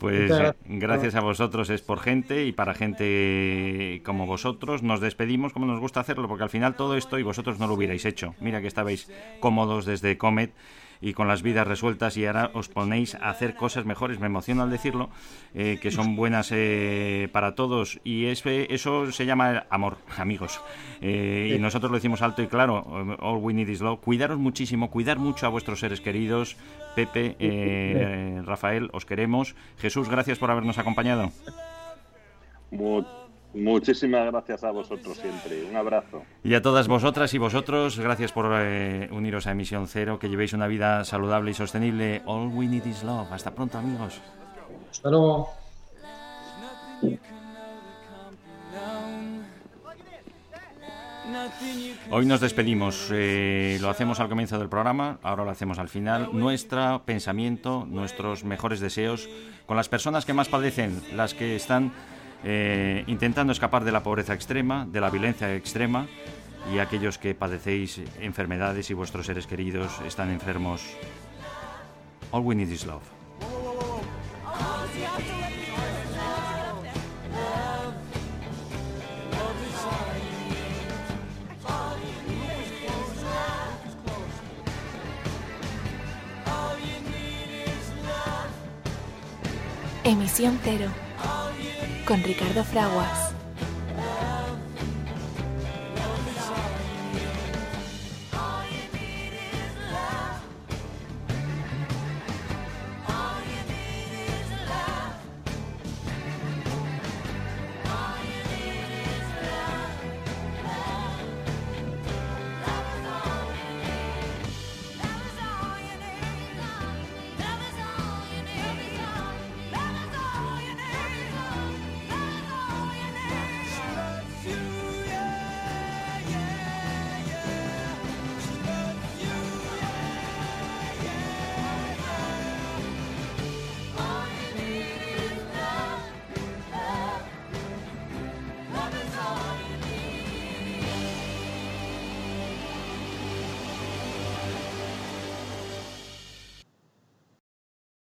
[0.00, 0.32] Pues
[0.64, 5.78] gracias a vosotros es por gente y para gente como vosotros nos despedimos como nos
[5.78, 8.34] gusta hacerlo porque al final todo esto y vosotros no lo hubierais hecho.
[8.40, 10.52] Mira que estabais cómodos desde Comet
[11.00, 14.64] y con las vidas resueltas y ahora os ponéis a hacer cosas mejores, me emociona
[14.64, 15.08] al decirlo,
[15.54, 20.60] eh, que son buenas eh, para todos y es- eso se llama amor, amigos.
[21.00, 24.00] Eh, y nosotros lo decimos alto y claro, eh, all we need is love.
[24.00, 26.56] Cuidaros muchísimo, cuidar mucho a vuestros seres queridos.
[26.94, 29.54] Pepe, eh, Rafael, os queremos.
[29.78, 31.30] Jesús, gracias por habernos acompañado.
[33.54, 35.64] Muchísimas gracias a vosotros siempre.
[35.64, 36.22] Un abrazo.
[36.44, 40.52] Y a todas vosotras y vosotros, gracias por eh, uniros a Emisión Cero, que llevéis
[40.52, 42.22] una vida saludable y sostenible.
[42.26, 43.30] All we need is love.
[43.32, 44.20] Hasta pronto, amigos.
[44.90, 45.50] Hasta luego.
[52.10, 56.30] Hoy nos despedimos, eh, lo hacemos al comienzo del programa, ahora lo hacemos al final.
[56.32, 59.28] Nuestro pensamiento, nuestros mejores deseos
[59.66, 61.92] con las personas que más padecen, las que están
[62.44, 66.06] eh, intentando escapar de la pobreza extrema, de la violencia extrema
[66.72, 70.82] y aquellos que padecéis enfermedades y vuestros seres queridos están enfermos.
[72.32, 73.02] All we need is love.
[90.02, 90.90] Emisión Cero.
[92.10, 93.29] Con Ricardo Fraguas.